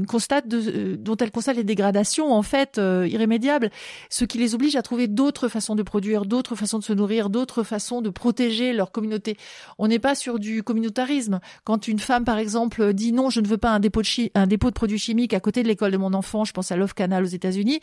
[0.08, 3.70] constate euh, dont elles constatent les dégradations en fait euh, irrémédiables,
[4.10, 7.30] ce qui les oblige à trouver d'autres façons de produire, d'autres façons de se nourrir,
[7.30, 9.36] d'autres façons de protéger leur communauté.
[9.78, 11.40] On n'est pas sur du communautarisme.
[11.64, 14.98] Quand une femme par exemple dit non, je ne veux pas un dépôt de produits
[14.98, 17.80] chimiques à côté de l'école de mon enfant, je pense à Love Canal aux États-Unis,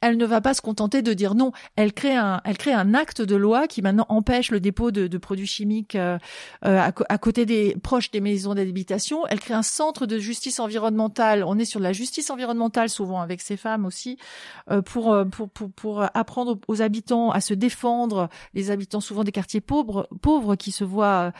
[0.00, 1.52] elle ne va pas se contenter de dire non.
[1.76, 5.06] Elle crée un, elle crée un acte de loi qui maintenant empêche le dépôt de,
[5.06, 6.18] de produits chimiques à,
[6.62, 9.26] à, côté des proches des maisons d'habitation.
[9.28, 13.40] Elle crée un centre de justice environnementale, on est sur la justice environnementale souvent avec
[13.40, 14.18] ces femmes aussi,
[14.70, 19.24] euh, pour, euh, pour, pour, pour apprendre aux habitants à se défendre, les habitants souvent
[19.24, 21.32] des quartiers pauvres, pauvres qui se voient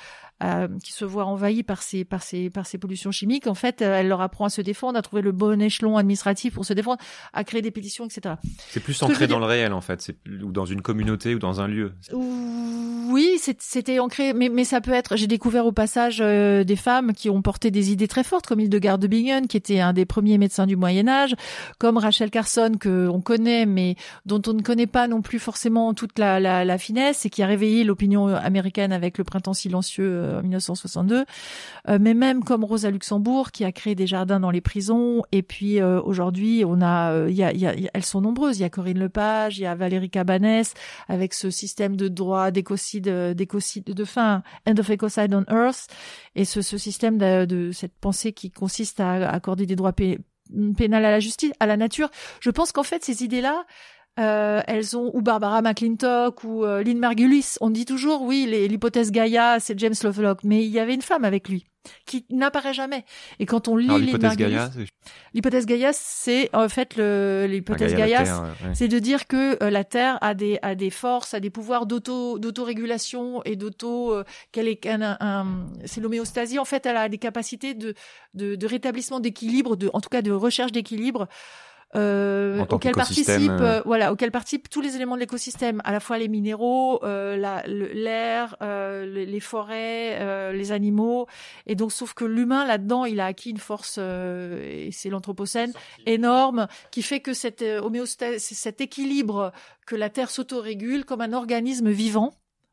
[0.43, 3.47] euh, qui se voient envahis par ces par ces par ces pollutions chimiques.
[3.47, 6.65] En fait, elle leur apprend à se défendre, à trouver le bon échelon administratif pour
[6.65, 6.99] se défendre,
[7.33, 8.37] à créer des pétitions, etc.
[8.69, 11.61] C'est plus ancré dans le réel en fait, c'est ou dans une communauté ou dans
[11.61, 11.93] un lieu.
[12.13, 15.17] Oui, c'était ancré, mais mais ça peut être.
[15.17, 18.99] J'ai découvert au passage des femmes qui ont porté des idées très fortes, comme Hildegard
[18.99, 21.35] de Bingen qui était un des premiers médecins du Moyen Âge,
[21.79, 25.95] comme Rachel Carson que on connaît, mais dont on ne connaît pas non plus forcément
[25.95, 30.05] toute la, la, la finesse et qui a réveillé l'opinion américaine avec le printemps silencieux
[30.05, 31.25] euh, en 1962.
[31.89, 35.23] Euh, mais même comme Rosa Luxembourg qui a créé des jardins dans les prisons.
[35.33, 38.59] Et puis euh, aujourd'hui, on a, il y a, y a, elles sont nombreuses.
[38.59, 40.75] Il y a Corinne Lepage, il y a Valérie Cabanès
[41.09, 45.89] avec ce système de droit d'écocide, d'écocide de fin, end of ecocide on Earth,
[46.35, 51.05] et ce, ce système de, de cette pensée qui consiste à accorder des droits pénals
[51.05, 52.11] à la justice, à la nature.
[52.41, 53.65] Je pense qu'en fait, ces idées-là,
[54.19, 57.55] euh, elles ont ou Barbara McClintock ou euh, Lynn Margulis.
[57.61, 61.25] On dit toujours oui, l'hypothèse Gaïa, c'est James Lovelock, mais il y avait une femme
[61.25, 61.65] avec lui
[62.07, 63.05] qui n'apparaît jamais.
[63.41, 64.71] Et quand on lit l'hypothèse Gaïa,
[65.35, 68.45] l'hypothèse Gaïa, c'est en fait l'hypothèse Gaïa,
[68.75, 71.87] c'est de dire que euh, la Terre a des a des forces, a des pouvoirs
[71.87, 76.59] d'auto d'autorégulation et d'auto euh, qu'elle est un, un c'est l'homéostasie.
[76.59, 77.95] En fait, elle a des capacités de
[78.35, 81.29] de, de rétablissement d'équilibre, de en tout cas de recherche d'équilibre
[81.95, 83.83] euh, auquel participent euh, euh...
[83.85, 87.37] voilà auquel participent tous les éléments de l'écosystème à la fois les minéraux euh,
[87.67, 91.27] l'air euh, les forêts euh, les animaux.
[91.67, 95.73] Et donc sauf que l'humain là-dedans il a acquis une force et c'est l'anthropocène
[96.07, 99.53] énorme qui fait que cette homéostase cet équilibre
[99.87, 102.33] que la terre s'autorégule comme un organisme vivant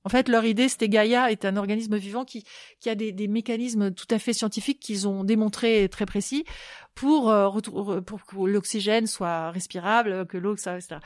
[0.09, 2.43] En fait, leur idée, c'était Gaïa est un organisme vivant qui,
[2.87, 6.45] a des, mécanismes tout à fait scientifiques qu'ils ont démontrés très précis
[6.95, 10.97] pour, euh, pour que l'oxygène soit respirable, que l'eau, etc.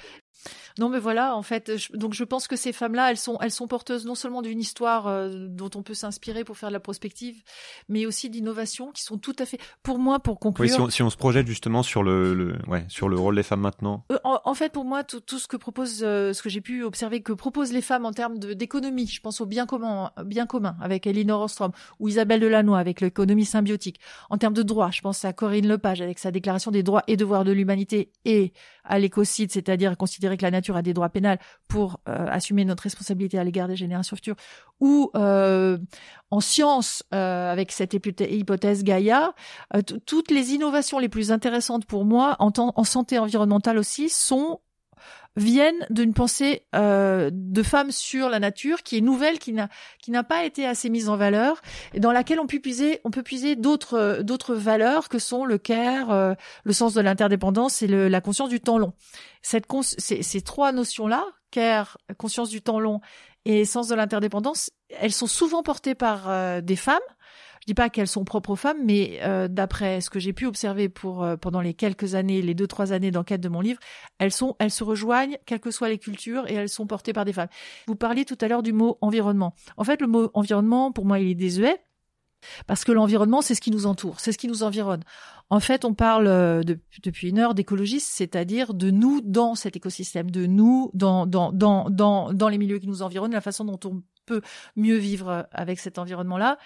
[0.80, 3.68] Non, mais voilà, en fait, donc je pense que ces femmes-là, elles sont, elles sont
[3.68, 7.41] porteuses non seulement d'une histoire euh, dont on peut s'inspirer pour faire de la prospective,
[7.89, 10.64] mais aussi d'innovations qui sont tout à fait, pour moi, pour conclure.
[10.80, 13.62] Oui, si on, se projette justement sur le, le, ouais, sur le rôle des femmes
[13.62, 14.06] maintenant.
[14.12, 16.84] Euh, en, fait, pour moi, tout, tout ce que propose, euh, ce que j'ai pu
[16.84, 20.76] observer que proposent les femmes en termes d'économie, je pense au bien commun, bien commun
[20.82, 24.00] avec Elinor Ostrom ou Isabelle Delannoy avec l'économie symbiotique.
[24.30, 27.18] En termes de droit, je pense à Corinne Lepage avec sa déclaration des droits et
[27.18, 31.40] devoirs de l'humanité et à l'écocide, c'est-à-dire considérer que la nature a des droits pénals
[31.68, 34.36] pour euh, assumer notre responsabilité à l'égard des générations futures,
[34.80, 35.78] ou euh,
[36.32, 39.34] en sciences euh, avec cette hypothèse Gaïa,
[40.06, 44.60] toutes les innovations les plus intéressantes pour moi en, en santé environnementale aussi sont
[45.36, 49.70] viennent d'une pensée euh, de femmes sur la nature qui est nouvelle, qui n'a
[50.02, 51.62] qui n'a pas été assez mise en valeur
[51.94, 55.58] et dans laquelle on peut puiser on peut puiser d'autres d'autres valeurs que sont le
[55.58, 58.94] care, euh, le sens de l'interdépendance et le, la conscience du temps long.
[59.42, 59.66] Cette
[59.98, 63.02] ces, ces trois notions là, care, conscience du temps long
[63.46, 67.00] et sens de l'interdépendance, elles sont souvent portées par euh, des femmes
[67.64, 70.45] je dis pas qu'elles sont propres aux femmes, mais euh, d'après ce que j'ai pu
[70.45, 73.80] observer pour euh, pendant les quelques années, les deux trois années d'enquête de mon livre,
[74.20, 77.24] elles sont, elles se rejoignent, quelles que soient les cultures, et elles sont portées par
[77.24, 77.47] des femmes.
[77.88, 79.55] Vous parliez tout à l'heure du mot environnement.
[79.78, 81.80] En fait, le mot environnement, pour moi, il est désuet.
[82.68, 85.01] Parce que l'environnement, c'est ce qui nous entoure, c'est ce qui nous environne.
[85.49, 86.64] En fait, on parle euh,
[87.01, 92.57] depuis une heure d'écologistes, c'est-à-dire de nous dans cet écosystème, de nous dans, dans, les
[92.57, 94.41] milieux qui nous environnent, la façon dont on peut
[94.76, 96.57] mieux vivre avec cet environnement-là.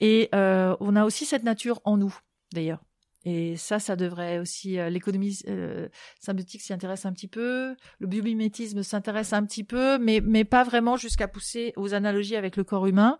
[0.00, 2.14] Et euh, on a aussi cette nature en nous,
[2.52, 2.82] d'ailleurs.
[3.26, 5.88] Et ça, ça devrait aussi euh, l'économie euh,
[6.20, 10.62] symbiotique s'y intéresse un petit peu, le biomimétisme s'intéresse un petit peu, mais mais pas
[10.62, 13.16] vraiment jusqu'à pousser aux analogies avec le corps humain.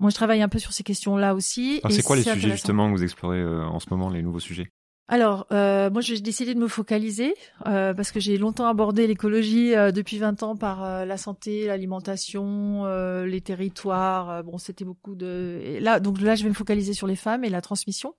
[0.00, 1.80] Moi, je travaille un peu sur ces questions-là aussi.
[1.90, 4.72] C'est quoi les sujets justement que vous explorez en ce moment, les nouveaux sujets?
[5.08, 7.34] Alors, euh, moi, j'ai décidé de me focaliser
[7.66, 11.66] euh, parce que j'ai longtemps abordé l'écologie euh, depuis 20 ans par euh, la santé,
[11.66, 12.84] l'alimentation,
[13.24, 14.42] les territoires.
[14.42, 15.78] bon, c'était beaucoup de.
[15.80, 18.14] Là, donc là, je vais me focaliser sur les femmes et la transmission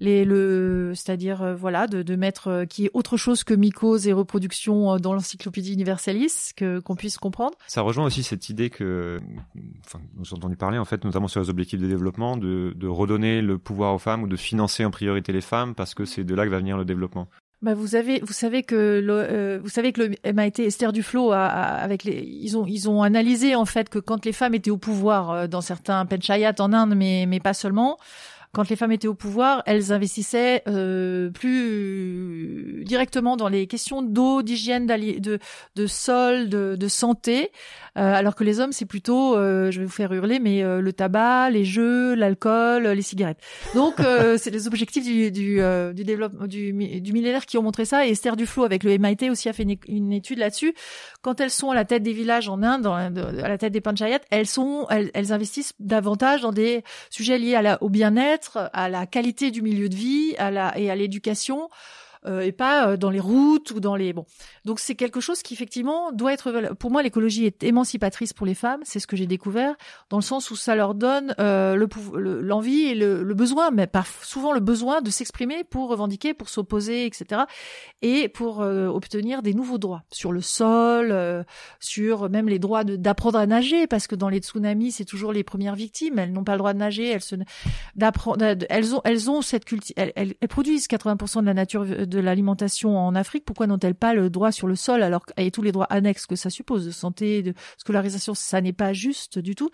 [0.00, 4.06] les le c'est-à-dire euh, voilà de, de mettre euh, qui est autre chose que mycose
[4.06, 7.56] et reproduction euh, dans l'encyclopédie universalis que qu'on puisse comprendre.
[7.66, 9.20] Ça rejoint aussi cette idée que
[9.86, 12.86] enfin nous avons entendu parler en fait notamment sur les objectifs de développement de de
[12.86, 16.24] redonner le pouvoir aux femmes ou de financer en priorité les femmes parce que c'est
[16.24, 17.28] de là que va venir le développement.
[17.60, 21.46] Bah vous avez, vous savez que le, vous savez que le MIT Esther Duflo a,
[21.46, 24.76] avec les, ils ont, ils ont analysé en fait que quand les femmes étaient au
[24.76, 27.98] pouvoir dans certains panchayats en Inde, mais mais pas seulement,
[28.52, 34.42] quand les femmes étaient au pouvoir, elles investissaient euh, plus directement dans les questions d'eau,
[34.42, 37.50] d'hygiène, de, sol, de, santé,
[37.96, 40.80] euh, alors que les hommes, c'est plutôt, euh, je vais vous faire hurler, mais euh,
[40.80, 43.40] le tabac, les jeux, l'alcool, les cigarettes.
[43.74, 43.96] Donc,
[44.36, 45.60] c'est les objectifs du, du,
[45.94, 48.06] du développement du, millénaire qui ont montré ça.
[48.06, 50.74] Et Esther Duflo, avec le MIT, aussi a fait une, étude là-dessus.
[51.22, 54.20] Quand elles sont à la tête des villages en Inde, à la tête des panchayats,
[54.30, 58.37] elles sont, elles, investissent davantage dans des sujets liés au bien-être,
[58.72, 61.68] à la qualité du milieu de vie, à la et à l'éducation.
[62.26, 64.26] Euh, et pas euh, dans les routes ou dans les bon.
[64.64, 68.54] Donc c'est quelque chose qui effectivement doit être pour moi l'écologie est émancipatrice pour les
[68.54, 69.76] femmes, c'est ce que j'ai découvert
[70.10, 71.88] dans le sens où ça leur donne euh, le
[72.42, 76.48] l'envie et le, le, besoin, mais pas souvent le besoin de s'exprimer pour revendiquer, pour
[76.48, 77.42] s'opposer, etc.
[78.02, 81.44] Et pour obtenir des nouveaux droits sur le sol,
[81.80, 85.44] sur même les droits d'apprendre à nager parce que dans les tsunamis c'est toujours les
[85.44, 87.36] premières victimes, elles n'ont pas le droit de nager, elles se
[87.94, 91.84] d'apprendre, elles ont elles ont cette culture, elles, elles, produisent 80% de la nature
[92.16, 95.72] l'alimentation en Afrique, pourquoi n'ont-elles pas le droit sur le sol alors et tous les
[95.72, 99.70] droits annexes que ça suppose de santé, de scolarisation, ça n'est pas juste du tout.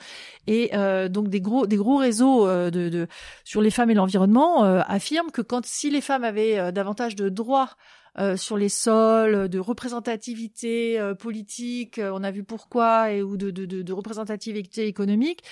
[0.46, 3.06] Et euh, donc des gros des gros réseaux euh, de, de
[3.44, 7.28] sur les femmes et l'environnement euh, affirment que quand si les femmes avaient davantage de
[7.28, 7.70] droits
[8.18, 13.36] euh, sur les sols, de représentativité euh, politique, euh, on a vu pourquoi, et ou
[13.36, 15.42] de, de, de, de représentativité économique,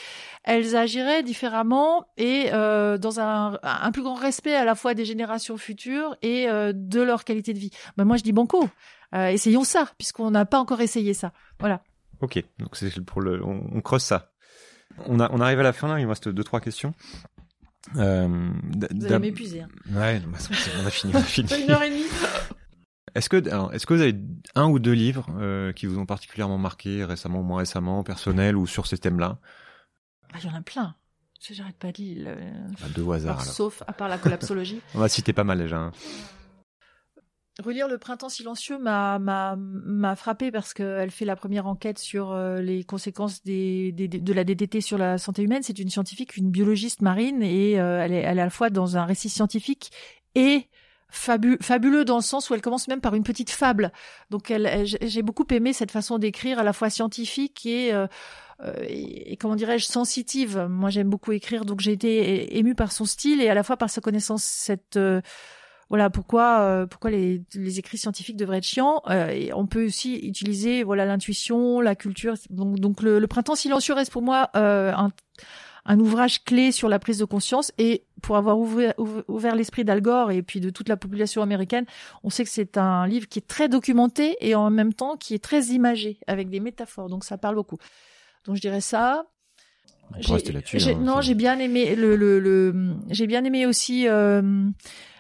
[0.45, 5.57] elles agiraient différemment et dans un, un, plus grand respect à la fois des générations
[5.57, 7.71] futures et de leur qualité de vie.
[7.97, 8.69] Ben moi je dis banco,
[9.13, 11.33] essayons ça, puisqu'on n'a pas encore essayé ça.
[11.61, 11.83] Voilà.
[12.21, 14.33] Ok, donc c'est pour le, on, on, creuse ça.
[15.07, 16.95] On, a, on arrive à la fin là, il me reste deux trois questions.
[17.97, 18.51] Euh,
[18.91, 19.63] vous allez m'épuiser.
[19.63, 19.69] Hein.
[19.91, 20.39] Ouais, bah,
[20.83, 21.13] on a fini.
[21.15, 21.49] On a fini.
[21.65, 22.05] une heure et demie.
[23.15, 23.37] Est-ce que,
[23.75, 24.19] est-ce que vous avez
[24.55, 28.67] un ou deux livres euh, qui vous ont particulièrement marqué récemment, moins récemment, personnel ou
[28.67, 29.39] sur ces thèmes-là?
[30.33, 30.95] Ah, Il y en a plein.
[31.51, 32.35] J'arrête pas de lire.
[32.81, 33.43] Bah, deux au hasard.
[33.45, 34.81] sauf à part la collapsologie.
[34.95, 35.77] on va citer pas mal déjà.
[35.77, 35.93] Hein.
[37.61, 42.61] Relire Le Printemps silencieux m'a m'a frappé parce qu'elle fait la première enquête sur euh,
[42.61, 45.63] les conséquences des, de la DDT sur la santé humaine.
[45.63, 48.71] C'est une scientifique, une biologiste marine, et euh, elle, est, elle est à la fois
[48.71, 49.91] dans un récit scientifique
[50.35, 50.69] et
[51.11, 53.93] fabuleux dans le sens où elle commence même par une petite fable.
[54.31, 58.07] Donc elle, j'ai beaucoup aimé cette façon d'écrire à la fois scientifique et, euh,
[59.39, 60.67] comment dirais-je sensitive.
[60.71, 63.77] Moi j'aime beaucoup écrire, donc j'ai été émue par son style et à la fois
[63.77, 64.99] par sa connaissance cette
[65.93, 69.03] voilà pourquoi euh, pourquoi les, les, écrits scientifiques devraient être chiants.
[69.11, 72.33] Euh, et on peut aussi utiliser voilà l'intuition, la culture.
[72.49, 75.11] Donc, donc le, printemps silencieux reste pour moi euh, un,
[75.85, 78.95] un, ouvrage clé sur la prise de conscience et pour avoir ouvert,
[79.29, 81.85] ouvert l'esprit d'Al Gore et puis de toute la population américaine,
[82.23, 85.35] on sait que c'est un livre qui est très documenté et en même temps qui
[85.35, 87.11] est très imagé avec des métaphores.
[87.11, 87.77] Donc ça parle beaucoup.
[88.47, 89.27] Donc je dirais ça.
[90.15, 94.41] Hein, non, j'ai bien aimé le, le, le j'ai bien aimé aussi euh,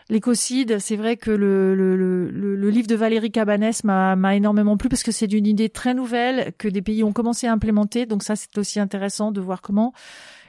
[0.08, 4.88] l'écocide, c'est vrai que le, le, le, le, livre de Valérie Cabanès m'a énormément plu
[4.88, 8.06] parce que c'est une idée très nouvelle que des pays ont commencé à implémenter.
[8.06, 9.92] Donc ça, c'est aussi intéressant de voir comment.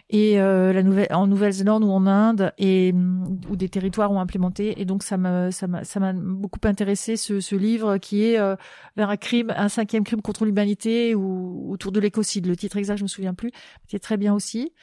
[0.09, 4.19] Et euh, la nouvelle, en Nouvelle-Zélande ou en Inde et mm, où des territoires ont
[4.19, 4.79] implémenté.
[4.79, 8.55] Et donc ça m'a ça m'a beaucoup intéressé ce, ce livre qui est euh,
[8.95, 12.45] vers un crime, un cinquième crime contre l'humanité ou autour de l'écocide.
[12.45, 13.51] Le titre exact, je me souviens plus.
[13.87, 14.73] C'est très bien aussi.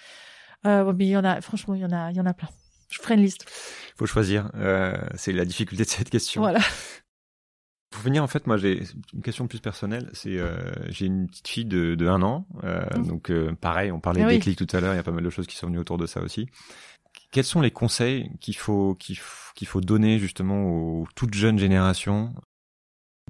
[0.67, 2.35] Euh, mais il y en a, franchement, il y en a, il y en a
[2.35, 2.49] plein.
[2.91, 3.47] Je ferai une liste.
[3.95, 4.51] Il faut choisir.
[4.57, 6.43] Euh, c'est la difficulté de cette question.
[6.43, 6.61] Voilà.
[7.91, 10.11] Pour finir, en fait, moi, j'ai une question plus personnelle.
[10.13, 12.47] C'est, euh, j'ai une petite fille de, de un an.
[12.63, 13.07] Euh, mmh.
[13.07, 14.95] Donc, euh, pareil, on parlait ah des clics tout à l'heure.
[14.95, 16.49] Il y a pas mal de choses qui sont venues autour de ça aussi.
[17.33, 19.19] Quels sont les conseils qu'il faut qu'il
[19.55, 22.33] qu'il faut donner justement aux toutes jeunes générations?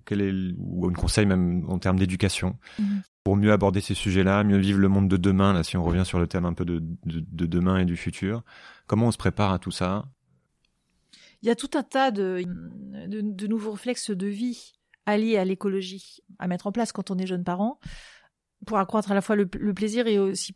[0.05, 2.59] Quel est ou un conseil même en termes d'éducation?
[2.79, 2.85] Mmh.
[3.31, 6.05] Pour mieux aborder ces sujets-là, mieux vivre le monde de demain Là, si on revient
[6.05, 8.43] sur le thème un peu de, de, de demain et du futur,
[8.89, 10.07] Comment on se prépare à tout ça?
[11.41, 12.43] Il y a tout un tas de,
[13.07, 14.73] de, nouveaux réflexes de vie
[15.07, 17.79] alliés à l'écologie à mettre en place quand on est jeune parent
[18.67, 20.53] pour accroître à la fois le, plaisir et aussi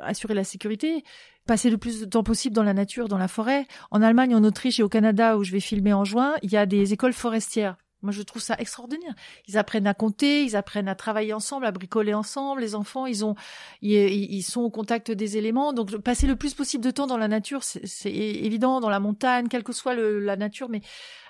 [0.00, 1.04] assurer la sécurité,
[1.46, 3.64] passer le plus de temps possible dans la nature, dans la forêt.
[3.92, 6.56] En Allemagne, en Autriche et au Canada, où je vais filmer en juin, il y
[6.56, 9.14] a des écoles forestières moi, je trouve ça extraordinaire.
[9.48, 12.60] Ils apprennent à compter, ils apprennent à travailler ensemble, à bricoler ensemble.
[12.60, 13.34] Les enfants, ils ont,
[13.82, 15.72] ils, sont au contact des éléments.
[15.72, 19.48] Donc, passer le plus possible de temps dans la nature, c'est évident, dans la montagne,
[19.48, 20.82] quelle que soit la nature, mais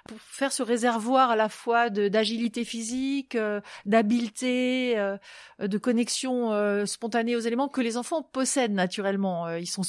[0.09, 5.19] pour faire ce réservoir à la fois d'agilité physique, euh, d'habileté, euh,
[5.61, 9.49] de connexion euh, spontanée aux éléments que les enfants possèdent naturellement.
[9.51, 9.83] ils sont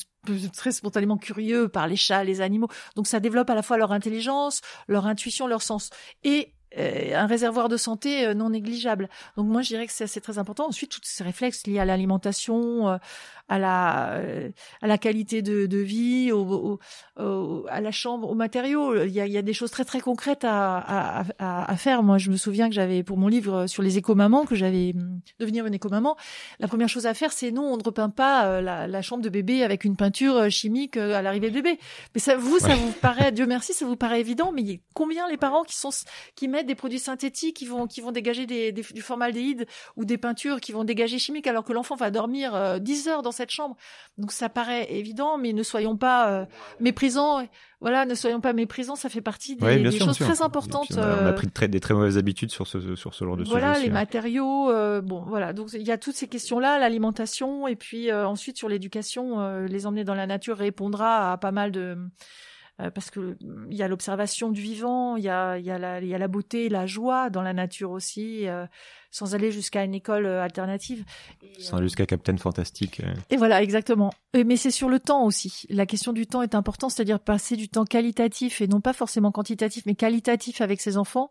[0.53, 2.67] très spontanément curieux par les chats, les animaux.
[2.95, 5.89] Donc ça développe à la fois leur intelligence, leur intuition, leur sens.
[6.23, 9.09] Et un réservoir de santé euh, non négligeable.
[9.37, 10.67] Donc moi je dirais que c'est très important.
[10.67, 12.97] Ensuite, tous ces réflexes liés à l'alimentation, euh,
[13.49, 14.21] à la
[14.81, 16.79] à la qualité de, de vie, au,
[17.17, 19.03] au, à la chambre, aux matériaux.
[19.03, 21.75] Il y a, il y a des choses très très concrètes à, à, à, à
[21.75, 22.03] faire.
[22.03, 25.19] Moi, je me souviens que j'avais pour mon livre sur les éco-mamans que j'avais hum,
[25.39, 26.15] devenir une éco-maman.
[26.59, 29.29] La première chose à faire, c'est non, on ne repeint pas la, la, chambre de
[29.29, 31.79] bébé avec une peinture chimique à l'arrivée de bébé.
[32.13, 34.51] Mais ça, vous, ça vous paraît, Dieu merci, ça vous paraît évident.
[34.51, 35.89] Mais combien les parents qui sont
[36.35, 40.17] qui mettent des produits synthétiques qui vont qui vont dégager des, du formaldéhyde ou des
[40.17, 43.51] peintures qui vont dégager chimique alors que l'enfant va dormir euh, 10 heures dans cette
[43.51, 43.75] chambre.
[44.17, 46.45] Donc ça paraît évident, mais ne soyons pas euh,
[46.79, 47.47] méprisants.
[47.79, 50.87] Voilà, ne soyons pas méprisants, ça fait partie des, choses très importantes.
[50.91, 53.73] on a, euh, pris des très mauvaises habitudes sur ce sur ce genre de voilà,
[53.75, 53.79] sujet.
[53.79, 54.69] Voilà, les matériaux.
[54.69, 55.53] Euh, bon, voilà.
[55.53, 60.03] Donc il y a toutes ces questions-là, l'alimentation, et puis ensuite sur l'éducation, les emmener
[60.03, 61.97] dans la nature répondra à pas mal de
[62.77, 63.37] parce que
[63.69, 66.27] il y a l'observation du vivant, il y a, y, a la, y a la
[66.29, 68.45] beauté, la joie dans la nature aussi,
[69.11, 71.03] sans aller jusqu'à une école euh, alternative.
[71.57, 73.01] sans aller jusqu'à Captain Fantastique.
[73.29, 74.11] Et voilà, exactement.
[74.33, 75.65] mais c'est sur le temps aussi.
[75.69, 79.31] La question du temps est importante, c'est-à-dire passer du temps qualitatif et non pas forcément
[79.31, 81.29] quantitatif, mais qualitatif avec ses enfants.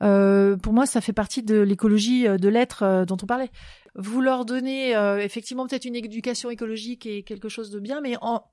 [0.00, 3.50] pour moi, ça fait partie de l'écologie de l'être dont on parlait.
[3.96, 8.44] Vous leur donnez effectivement peut-être une éducation écologique et quelque chose de bien, mais en,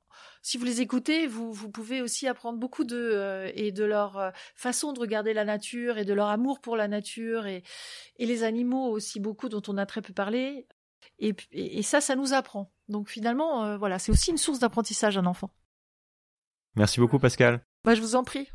[0.41, 4.17] si vous les écoutez, vous, vous pouvez aussi apprendre beaucoup de euh, et de leur
[4.17, 7.63] euh, façon de regarder la nature et de leur amour pour la nature et,
[8.17, 10.67] et les animaux aussi beaucoup dont on a très peu parlé.
[11.19, 12.71] Et, et, ça, ça nous apprend.
[12.87, 15.51] Donc finalement, euh, voilà, c'est aussi une source d'apprentissage un enfant.
[16.75, 17.61] Merci beaucoup Pascal.
[17.83, 18.49] Bah, je vous en prie.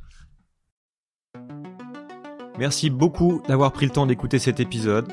[2.58, 5.12] Merci beaucoup d'avoir pris le temps d'écouter cet épisode.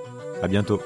[0.41, 0.81] À bientôt.